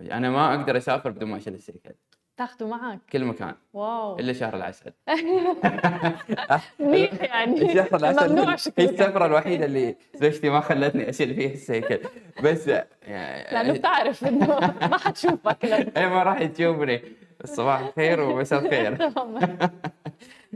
أنا 0.00 0.30
ما 0.30 0.54
أقدر 0.54 0.76
أسافر 0.76 1.10
بدون 1.10 1.28
ما 1.30 1.36
اشيل 1.36 1.54
السيكل 1.54 1.90
تاخذه 2.36 2.66
معك 2.66 2.98
كل 3.12 3.24
مكان. 3.24 3.54
wow. 3.72 4.18
إلا 4.18 4.32
شهر 4.32 4.56
العسل. 4.56 4.92
منيح 6.80 7.12
يعني؟ 7.22 7.74
شهر 7.74 7.96
العسل. 7.96 8.28
ممنوع 8.32 8.56
هي 8.78 8.84
السفرة 8.84 9.26
الوحيدة 9.26 9.64
اللي 9.64 9.96
زوجتي 10.14 10.50
ما 10.50 10.60
خلتني 10.60 11.08
أشيل 11.10 11.34
فيها 11.34 11.52
السيكل 11.52 11.98
بس 12.42 12.68
لأنه 12.68 12.86
يعني 13.06 13.72
بتعرف 13.72 14.24
إنه 14.24 14.46
ما 14.90 14.98
حتشوفك. 14.98 15.64
اي 15.96 16.06
ما 16.06 16.22
راح 16.22 16.42
تشوفني. 16.44 17.02
صباح 17.44 17.80
الخير 17.80 18.20
ومساء 18.20 18.64
الخير. 18.64 18.98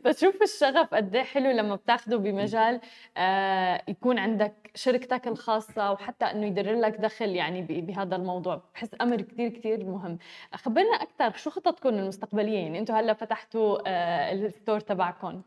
بتشوف 0.05 0.43
الشغف 0.43 0.95
قد 0.95 1.17
إيه 1.17 1.23
حلو 1.23 1.51
لما 1.51 1.75
بتاخده 1.75 2.17
بمجال 2.17 2.81
آه 3.17 3.83
يكون 3.89 4.19
عندك 4.19 4.71
شركتك 4.75 5.27
الخاصة 5.29 5.93
وحتى 5.93 6.25
إنه 6.25 6.47
يدر 6.47 6.73
لك 6.81 6.97
دخل 6.97 7.29
يعني 7.29 7.63
بهذا 7.63 8.17
الموضوع. 8.17 8.63
بحس 8.75 8.89
أمر 9.01 9.21
كثير 9.21 9.49
كثير 9.49 9.85
مهم. 9.85 10.19
خبرنا 10.55 10.97
أكثر 10.97 11.39
شو 11.39 11.51
خططكم 11.51 11.89
المستقبليه 11.89 12.59
يعني 12.59 12.79
أنتم 12.79 12.95
هلأ 12.95 13.13
فتحتوا 13.13 13.79
آه 13.87 14.33
الستور 14.33 14.81
تبعكم. 14.81 15.43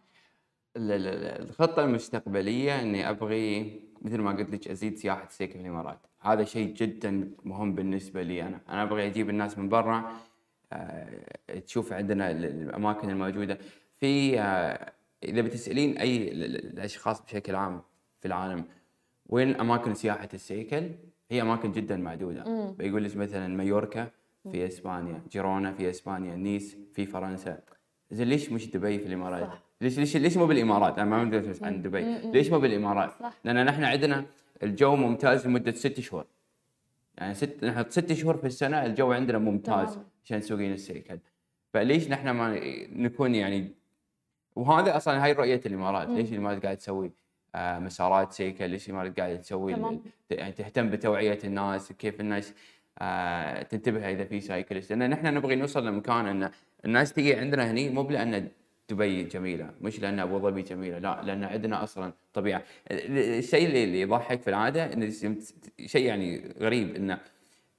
ال- 0.77 0.91
ال- 0.91 1.07
ال- 1.07 1.49
الخطة 1.49 1.83
المستقبلية 1.83 2.81
إني 2.81 3.09
أبغي 3.09 3.79
مثل 4.01 4.17
ما 4.17 4.31
قلت 4.31 4.49
لك 4.49 4.67
أزيد 4.67 4.97
سياحة 4.97 5.23
السيكل 5.23 5.53
في 5.53 5.59
الإمارات. 5.59 5.99
هذا 6.21 6.43
شيء 6.43 6.73
جدا 6.73 7.31
مهم 7.43 7.75
بالنسبة 7.75 8.21
لي 8.23 8.41
أنا. 8.43 8.59
أنا 8.69 8.83
أبغى 8.83 9.05
أجيب 9.07 9.29
الناس 9.29 9.57
من 9.57 9.69
برا 9.69 10.11
آه، 10.73 11.59
تشوف 11.65 11.93
عندنا 11.93 12.31
ال- 12.31 12.45
الأماكن 12.45 13.09
الموجودة. 13.09 13.57
في 14.01 14.39
آه، 14.39 14.91
إذا 15.23 15.41
بتسألين 15.41 15.97
أي 15.97 16.31
ال- 16.31 16.43
ال- 16.43 16.73
الاشخاص 16.73 17.21
بشكل 17.21 17.55
عام 17.55 17.81
في 18.19 18.27
العالم 18.27 18.65
وين 19.29 19.59
اماكن 19.59 19.93
سياحه 19.93 20.29
السيكل 20.33 20.89
هي 21.31 21.41
أماكن 21.41 21.71
جدا 21.71 21.95
معدودة. 21.97 22.71
بيقول 22.77 23.03
لك 23.03 23.15
مثلا 23.17 23.47
مايوركا 23.47 24.07
في 24.51 24.67
إسبانيا 24.67 25.21
جيرونا 25.31 25.71
في 25.73 25.89
إسبانيا 25.89 26.35
نيس 26.35 26.77
في 26.93 27.05
فرنسا. 27.05 27.59
زين 28.11 28.27
ليش 28.27 28.51
مش 28.51 28.69
دبي 28.71 28.99
في 28.99 29.05
الإمارات؟ 29.07 29.43
صح. 29.43 29.61
ليش 29.81 29.99
ليش 29.99 30.17
ليش 30.17 30.37
مو 30.37 30.45
بالإمارات؟ 30.45 30.99
أنا 30.99 31.23
ما 31.23 31.39
أسولف 31.39 31.63
عن 31.63 31.81
دبي. 31.81 32.17
ليش 32.31 32.49
مو 32.51 32.59
بالإمارات؟ 32.59 33.11
صح. 33.19 33.33
لأن 33.43 33.65
نحن 33.65 33.83
عندنا 33.83 34.25
الجو 34.63 34.95
ممتاز 34.95 35.47
لمدة 35.47 35.71
ست 35.71 35.99
شهور. 35.99 36.25
يعني 37.17 37.33
ست 37.33 37.63
نحن 37.63 37.85
ست 37.89 38.13
شهور 38.13 38.37
في 38.37 38.47
السنة 38.47 38.85
الجو 38.85 39.11
عندنا 39.11 39.37
ممتاز. 39.37 39.99
عشان 40.25 40.39
تسوقين 40.41 40.73
السيكل. 40.73 41.19
فليش 41.73 42.09
نحن 42.09 42.29
ما 42.29 42.59
نكون 42.95 43.35
يعني 43.35 43.71
وهذا 44.55 44.97
أصلا 44.97 45.23
هاي 45.23 45.31
رؤيه 45.31 45.61
الإمارات 45.65 46.07
ليش 46.09 46.31
الامارات 46.31 46.63
قاعدة 46.63 46.77
تسوي؟ 46.79 47.11
آه، 47.55 47.79
مسارات 47.79 48.33
سيكل 48.33 48.69
ليش 48.69 48.87
الامارات 48.89 49.19
قاعدة 49.19 49.35
تسوي؟ 49.35 49.75
يعني 50.29 50.51
تهتم 50.53 50.89
بتوعية 50.89 51.39
الناس 51.43 51.91
كيف 51.91 52.21
الناس 52.21 52.53
آه، 52.99 53.63
تنتبه 53.63 54.09
إذا 54.11 54.23
في 54.25 54.39
cyclist. 54.41 54.91
لأن 54.93 55.09
نحن 55.09 55.33
نبغي 55.33 55.55
نوصل 55.55 55.87
لمكان 55.87 56.25
إن 56.25 56.51
الناس 56.85 57.13
تجي 57.13 57.35
عندنا 57.35 57.71
هني 57.71 57.89
مو 57.89 58.09
لأن 58.09 58.47
دبي 58.89 59.23
جميلة 59.23 59.69
مش 59.81 59.99
لأن 59.99 60.19
أبو 60.19 60.39
ظبي 60.39 60.61
جميلة 60.61 60.99
لا 60.99 61.21
لأن 61.23 61.43
عندنا 61.43 61.83
أصلا 61.83 62.13
طبيعة. 62.33 62.63
ال- 62.91 63.17
الشيء 63.37 63.65
اللي 63.67 63.83
اللي 63.83 64.01
يضحك 64.01 64.41
في 64.41 64.49
العادة 64.49 64.93
انه 64.93 65.11
شيء 65.85 66.05
يعني 66.05 66.53
غريب 66.59 66.95
انه 66.95 67.19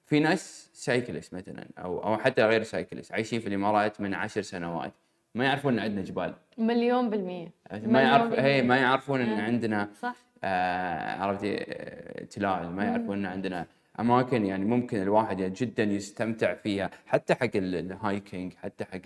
في 0.05 0.19
ناس 0.19 0.69
cyclist 0.73 1.33
مثلا 1.33 1.67
أو 1.77 2.03
أو 2.03 2.17
حتى 2.17 2.45
غير 2.45 2.63
cyclist 2.63 3.11
عايشين 3.11 3.39
في 3.39 3.47
الإمارات 3.47 4.01
من 4.01 4.13
عشر 4.13 4.41
سنوات. 4.41 4.93
ما 5.35 5.45
يعرفون 5.45 5.73
إن 5.73 5.79
عندنا 5.79 6.01
جبال. 6.01 6.33
مليون 6.57 7.09
بالمية. 7.09 7.51
ما 7.71 8.01
يعرف. 8.01 8.33
هي 8.33 8.61
ما 8.61 8.77
يعرفون 8.77 9.21
إن 9.21 9.29
آه. 9.39 9.41
عندنا 9.41 9.89
صح. 10.01 10.15
آه 10.43 11.21
عرفتي 11.21 11.55
آه، 11.59 12.23
تلال 12.25 12.69
ما 12.71 12.83
يعرفون 12.83 13.17
إن 13.17 13.25
عندنا 13.25 13.65
أماكن 13.99 14.45
يعني 14.45 14.65
ممكن 14.65 15.01
الواحد 15.01 15.39
يعني 15.39 15.53
جدا 15.53 15.83
يستمتع 15.83 16.53
فيها 16.53 16.89
حتى 17.05 17.35
حق 17.35 17.49
ال- 17.55 17.75
ال 17.75 17.86
hiking 17.86 18.53
حتى 18.53 18.85
حق 18.85 19.01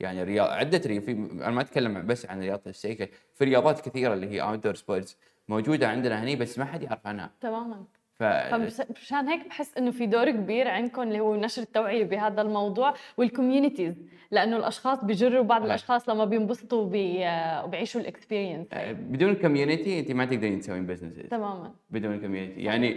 يعني 0.00 0.22
رياض 0.22 0.50
عدة 0.50 0.80
رياض 0.86 1.02
في 1.02 1.12
أنا 1.12 1.50
ما 1.50 1.60
أتكلم 1.60 2.06
بس 2.06 2.26
عن 2.26 2.40
رياضة 2.40 2.62
السيكل 2.66 3.08
في 3.34 3.44
رياضات 3.44 3.88
كثيرة 3.88 4.14
اللي 4.14 4.28
هي 4.30 4.42
outdoor 4.42 4.74
sports 4.74 5.18
موجودة 5.48 5.88
عندنا 5.88 6.22
هني 6.22 6.36
بس 6.36 6.58
ما 6.58 6.64
حد 6.64 6.82
يعرف 6.82 7.06
عنها. 7.06 7.30
تماما. 7.40 7.84
ف 8.22 8.54
فمشان 8.54 9.28
هيك 9.28 9.48
بحس 9.48 9.78
إنه 9.78 9.90
في 9.90 10.06
دور 10.06 10.30
كبير 10.30 10.68
عندكم 10.68 11.02
اللي 11.02 11.20
هو 11.20 11.36
نشر 11.36 11.62
التوعية 11.62 12.04
بهذا 12.04 12.42
الموضوع 12.42 12.94
وال 13.16 13.28
communities 13.28 13.94
لأنه 14.30 14.56
الأشخاص 14.56 15.04
بيجروا 15.04 15.42
بعض 15.42 15.60
صحيح. 15.60 15.66
الأشخاص 15.70 16.08
لما 16.08 16.24
بينبسطوا 16.24 16.84
بي- 16.88 17.24
وبيعيشوا 17.64 18.00
ال 18.00 18.06
experience 18.06 18.66
آه، 18.72 18.92
بدون 18.92 19.34
community 19.34 20.00
أنت 20.00 20.12
ما 20.12 20.24
تقدرين 20.24 20.60
تسوين 20.60 20.86
business 20.86 21.14
تماما. 21.30 21.72
بدون 21.90 22.20
community 22.20 22.60
يعني 22.60 22.90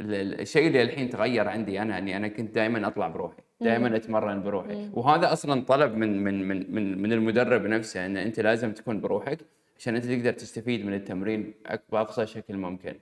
ال- 0.00 0.14
ال- 0.14 0.40
الشيء 0.40 0.66
اللي 0.66 0.82
الحين 0.82 1.10
تغير 1.10 1.48
عندي 1.48 1.82
أنا 1.82 1.98
إني 1.98 2.16
أنا 2.16 2.28
كنت 2.28 2.54
دائما 2.54 2.86
أطلع 2.86 3.08
بروحي 3.08 3.42
دائما 3.60 3.96
أتمرن 3.96 4.42
بروحي. 4.42 4.90
وهذا 4.94 5.32
أصلا 5.32 5.60
طلب 5.64 5.96
من 5.96 6.24
من 6.24 6.48
من 6.48 6.74
من, 6.74 7.02
من 7.02 7.12
المدرب 7.12 7.66
نفسه 7.66 8.06
إن 8.06 8.16
أنت 8.16 8.40
لازم 8.40 8.72
تكون 8.72 9.00
بروحك 9.00 9.38
عشان 9.78 9.94
أنت 9.96 10.04
تقدر 10.04 10.32
تستفيد 10.32 10.86
من 10.86 10.94
التمرين 10.94 11.54
بأقصى 11.92 12.26
شكل 12.26 12.56
ممكن. 12.56 12.94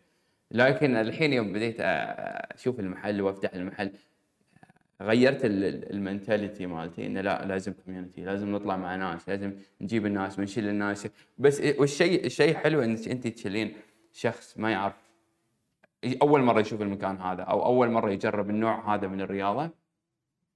لكن 0.50 0.96
الحين 0.96 1.32
يوم 1.32 1.52
بديت 1.52 1.76
أشوف 1.80 2.80
المحل 2.80 3.20
وأفتح 3.20 3.54
المحل 3.54 3.92
غيرت 5.02 5.40
ال 5.44 5.56
mentality 5.56 6.66
مالتي 6.66 7.06
إنه 7.06 7.20
لا 7.20 7.46
لازم 7.46 7.72
community 7.72 8.24
لازم 8.24 8.52
نطلع 8.52 8.76
مع 8.76 8.96
ناس 8.96 9.28
لازم 9.28 9.52
نجيب 9.80 10.06
الناس 10.06 10.38
ونشيل 10.38 10.68
الناس. 10.68 11.08
بس 11.38 11.60
والشيء 11.78 12.26
الشيء 12.26 12.54
حلو 12.54 12.82
إنك 12.82 13.08
أنت 13.08 13.26
تشيلين 13.26 13.72
شخص 14.12 14.58
ما 14.58 14.70
يعرف. 14.70 15.10
أول 16.22 16.42
مرة 16.42 16.60
يشوف 16.60 16.82
المكان 16.82 17.16
هذا 17.16 17.42
أو 17.42 17.64
أول 17.64 17.90
مرة 17.90 18.10
يجرب 18.10 18.50
النوع 18.50 18.94
هذا 18.94 19.06
من 19.08 19.20
الرياضة 19.20 19.70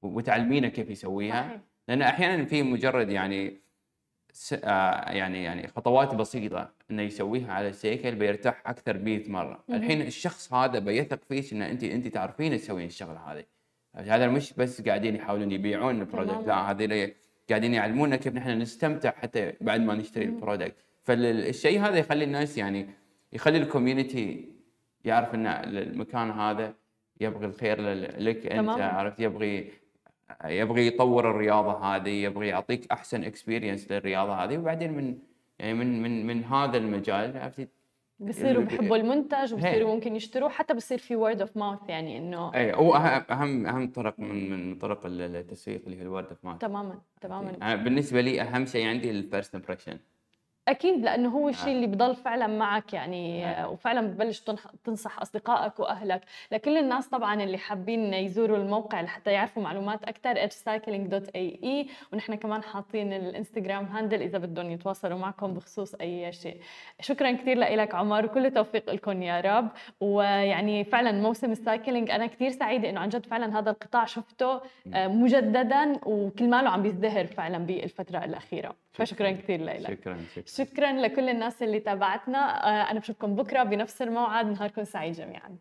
وتعلمينه 0.02 0.68
كيف 0.68 0.90
يسويها. 0.90 1.60
لأن 1.88 2.02
أحيانا 2.02 2.44
في 2.44 2.62
مجرد 2.62 3.10
يعني 3.10 3.63
يعني 4.52 5.42
يعني 5.42 5.68
خطوات 5.68 6.14
بسيطة 6.14 6.70
إنه 6.90 7.02
يسويها 7.02 7.52
على 7.52 7.68
السيكل 7.68 8.14
بيرتاح 8.14 8.62
أكثر 8.66 8.98
100 8.98 9.30
مرة. 9.30 9.64
الحين 9.70 10.02
الشخص 10.02 10.52
هذا 10.52 10.78
بيثق 10.78 11.20
فيك 11.28 11.52
إن 11.52 11.62
أنت 11.62 11.84
أنت 11.84 12.06
تعرفين 12.06 12.58
تسوين 12.58 12.86
الشغلة 12.86 13.32
هذه. 13.32 13.44
هذا 13.94 14.28
مش 14.28 14.52
بس 14.52 14.82
قاعدين 14.82 15.16
يحاولون 15.16 15.52
يبيعون 15.52 16.00
ال 16.00 16.05
product. 16.05 16.46
لا 16.46 16.70
هذه 16.70 17.12
قاعدين 17.50 17.74
يعلمونا 17.74 18.16
كيف 18.16 18.34
نحن 18.34 18.50
نستمتع 18.50 19.10
حتى 19.10 19.52
بعد 19.60 19.80
ما 19.80 19.94
نشتري 19.94 20.24
ال 20.24 20.30
product 20.31 20.74
فالشيء 21.02 21.80
هذا 21.80 21.98
يخلي 21.98 22.24
الناس 22.24 22.58
يعني 22.58 22.86
يخلي 23.32 23.58
ال 23.58 23.67
community 23.67 24.48
يعرف 25.04 25.34
إن 25.34 25.46
المكان 25.46 26.30
هذا 26.30 26.74
يبغي 27.20 27.46
الخير 27.46 27.80
لك 28.18 28.46
أنت. 28.46 28.68
عرفت؟ 28.80 29.20
يبغي 29.20 29.70
يبغي 30.44 30.86
يطور 30.86 31.30
الرياضة 31.30 31.72
هذه 31.78 32.08
يبغي 32.10 32.48
يعطيك 32.48 32.92
أحسن 32.92 33.24
experience 33.24 33.92
للرياضة 33.92 34.34
هذه 34.34 34.58
وبعدين 34.58 34.92
من 34.92 35.18
يعني 35.58 35.74
من 35.74 36.02
من 36.02 36.26
من 36.26 36.44
هذا 36.44 36.76
المجال 36.76 37.36
عرفتي 37.36 37.68
بصيروا 38.18 38.64
بحبوا 38.64 38.96
المنتج 38.96 39.54
وبصيروا 39.54 39.90
هي. 39.90 39.94
ممكن 39.94 40.16
يشتروه 40.16 40.48
حتى 40.48 40.74
بصير 40.74 40.98
في 40.98 41.16
word 41.16 41.40
of 41.40 41.56
mouth 41.56 41.88
يعني 41.88 42.18
إنه 42.18 42.54
اي 42.54 42.72
هو 42.72 42.94
أهم 43.30 43.66
أهم 43.66 43.92
طرق 43.92 44.20
من 44.20 44.50
من 44.50 44.78
طرق 44.78 45.00
التسويق 45.06 45.82
اللي 45.84 45.98
هي 45.98 46.02
ال 46.02 46.07
word 46.07 46.26
of 46.26 46.44
mouth 46.44 46.60
تماما 46.60 46.98
تماما. 47.20 47.56
أنا 47.62 47.76
بالنسبة 47.76 48.20
لي 48.20 48.40
أهم 48.40 48.66
شيء 48.66 48.86
عندي 48.86 49.10
ال 49.10 49.18
first 49.18 49.54
impression 49.54 49.98
أكيد 50.68 51.04
لأنه 51.04 51.28
هو 51.28 51.48
الشيء 51.48 51.68
آه. 51.68 51.72
اللي 51.72 51.86
بضل 51.86 52.16
فعلا 52.16 52.46
معك 52.46 52.92
يعني 52.92 53.46
آه. 53.46 53.68
وفعلا 53.68 54.00
ببلش 54.00 54.40
تنح- 54.40 54.70
تنصح 54.84 55.20
أصدقائك 55.20 55.80
وأهلك. 55.80 56.20
لكل 56.52 56.78
الناس 56.78 57.08
طبعا 57.08 57.42
اللي 57.42 57.58
حابين 57.58 58.14
يزوروا 58.14 58.56
الموقع 58.56 59.00
لحتى 59.00 59.30
يعرفوا 59.32 59.62
معلومات 59.62 60.04
أكثر 60.04 60.34
edgecycling.ae 60.34 61.90
ونحن 62.12 62.34
كمان 62.34 62.62
حاطين 62.62 63.12
الإنستغرام 63.12 63.84
handle 63.84 64.22
إذا 64.22 64.38
بدهم 64.38 64.70
يتواصلوا 64.70 65.18
معكم 65.18 65.54
بخصوص 65.54 65.94
أي 65.94 66.32
شيء. 66.32 66.56
شكرا 67.00 67.32
كثير 67.32 67.58
لك 67.58 67.94
عمر 67.94 68.24
وكل 68.24 68.50
توفيق 68.50 68.90
لكم 68.90 69.22
يا 69.22 69.40
رب. 69.40 69.68
ويعني 70.00 70.84
فعلا 70.84 71.12
موسم 71.12 71.50
ال 71.52 71.60
cycling 71.60 72.10
أنا 72.10 72.26
كثير 72.26 72.50
سعيدة 72.50 72.90
إنه 72.90 73.00
عن 73.00 73.08
جد 73.08 73.26
فعلا 73.26 73.58
هذا 73.58 73.70
القطاع 73.70 74.04
شفته 74.04 74.60
آه، 74.94 75.06
مجددا 75.08 75.92
وكل 76.06 76.48
ماله 76.50 76.70
عم 76.70 76.82
بيزدهر 76.82 77.26
فعلا 77.26 77.58
بالفترة 77.58 78.24
الأخيرة. 78.24 78.74
فشكرا 78.92 79.30
كثير 79.30 79.64
لك 79.64 79.80
شكرا 79.80 80.18
شكرا. 80.34 80.44
شكرا 80.56 80.92
لكل 80.92 81.28
الناس 81.28 81.62
اللي 81.62 81.80
تابعتنا. 81.80 82.38
آه، 82.38 82.90
أنا 82.90 83.00
بشوفكم 83.00 83.34
بكرة 83.34 83.62
بنفس 83.62 84.02
الموعد. 84.02 84.46
نهاركم 84.46 84.84
سعيد 84.84 85.12
جميعا. 85.12 85.56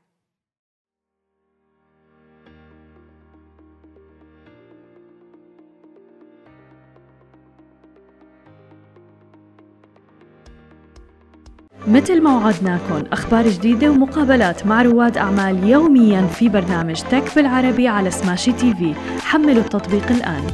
مثل 11.87 12.23
ما 12.23 12.37
وعدناكم 12.37 13.03
أخبار 13.11 13.47
جديدة 13.47 13.89
ومقابلات 13.89 14.65
مع 14.65 14.81
رواد 14.81 15.17
أعمال 15.17 15.69
يومياً 15.69 16.27
في 16.27 16.49
برنامج 16.49 17.01
تك 17.01 17.35
بالعربي 17.35 17.87
على 17.87 18.11
سماشي 18.11 18.51
تي 18.51 18.73
في. 18.73 18.93
حملوا 19.19 19.63
التطبيق 19.63 20.11
الآن. 20.11 20.47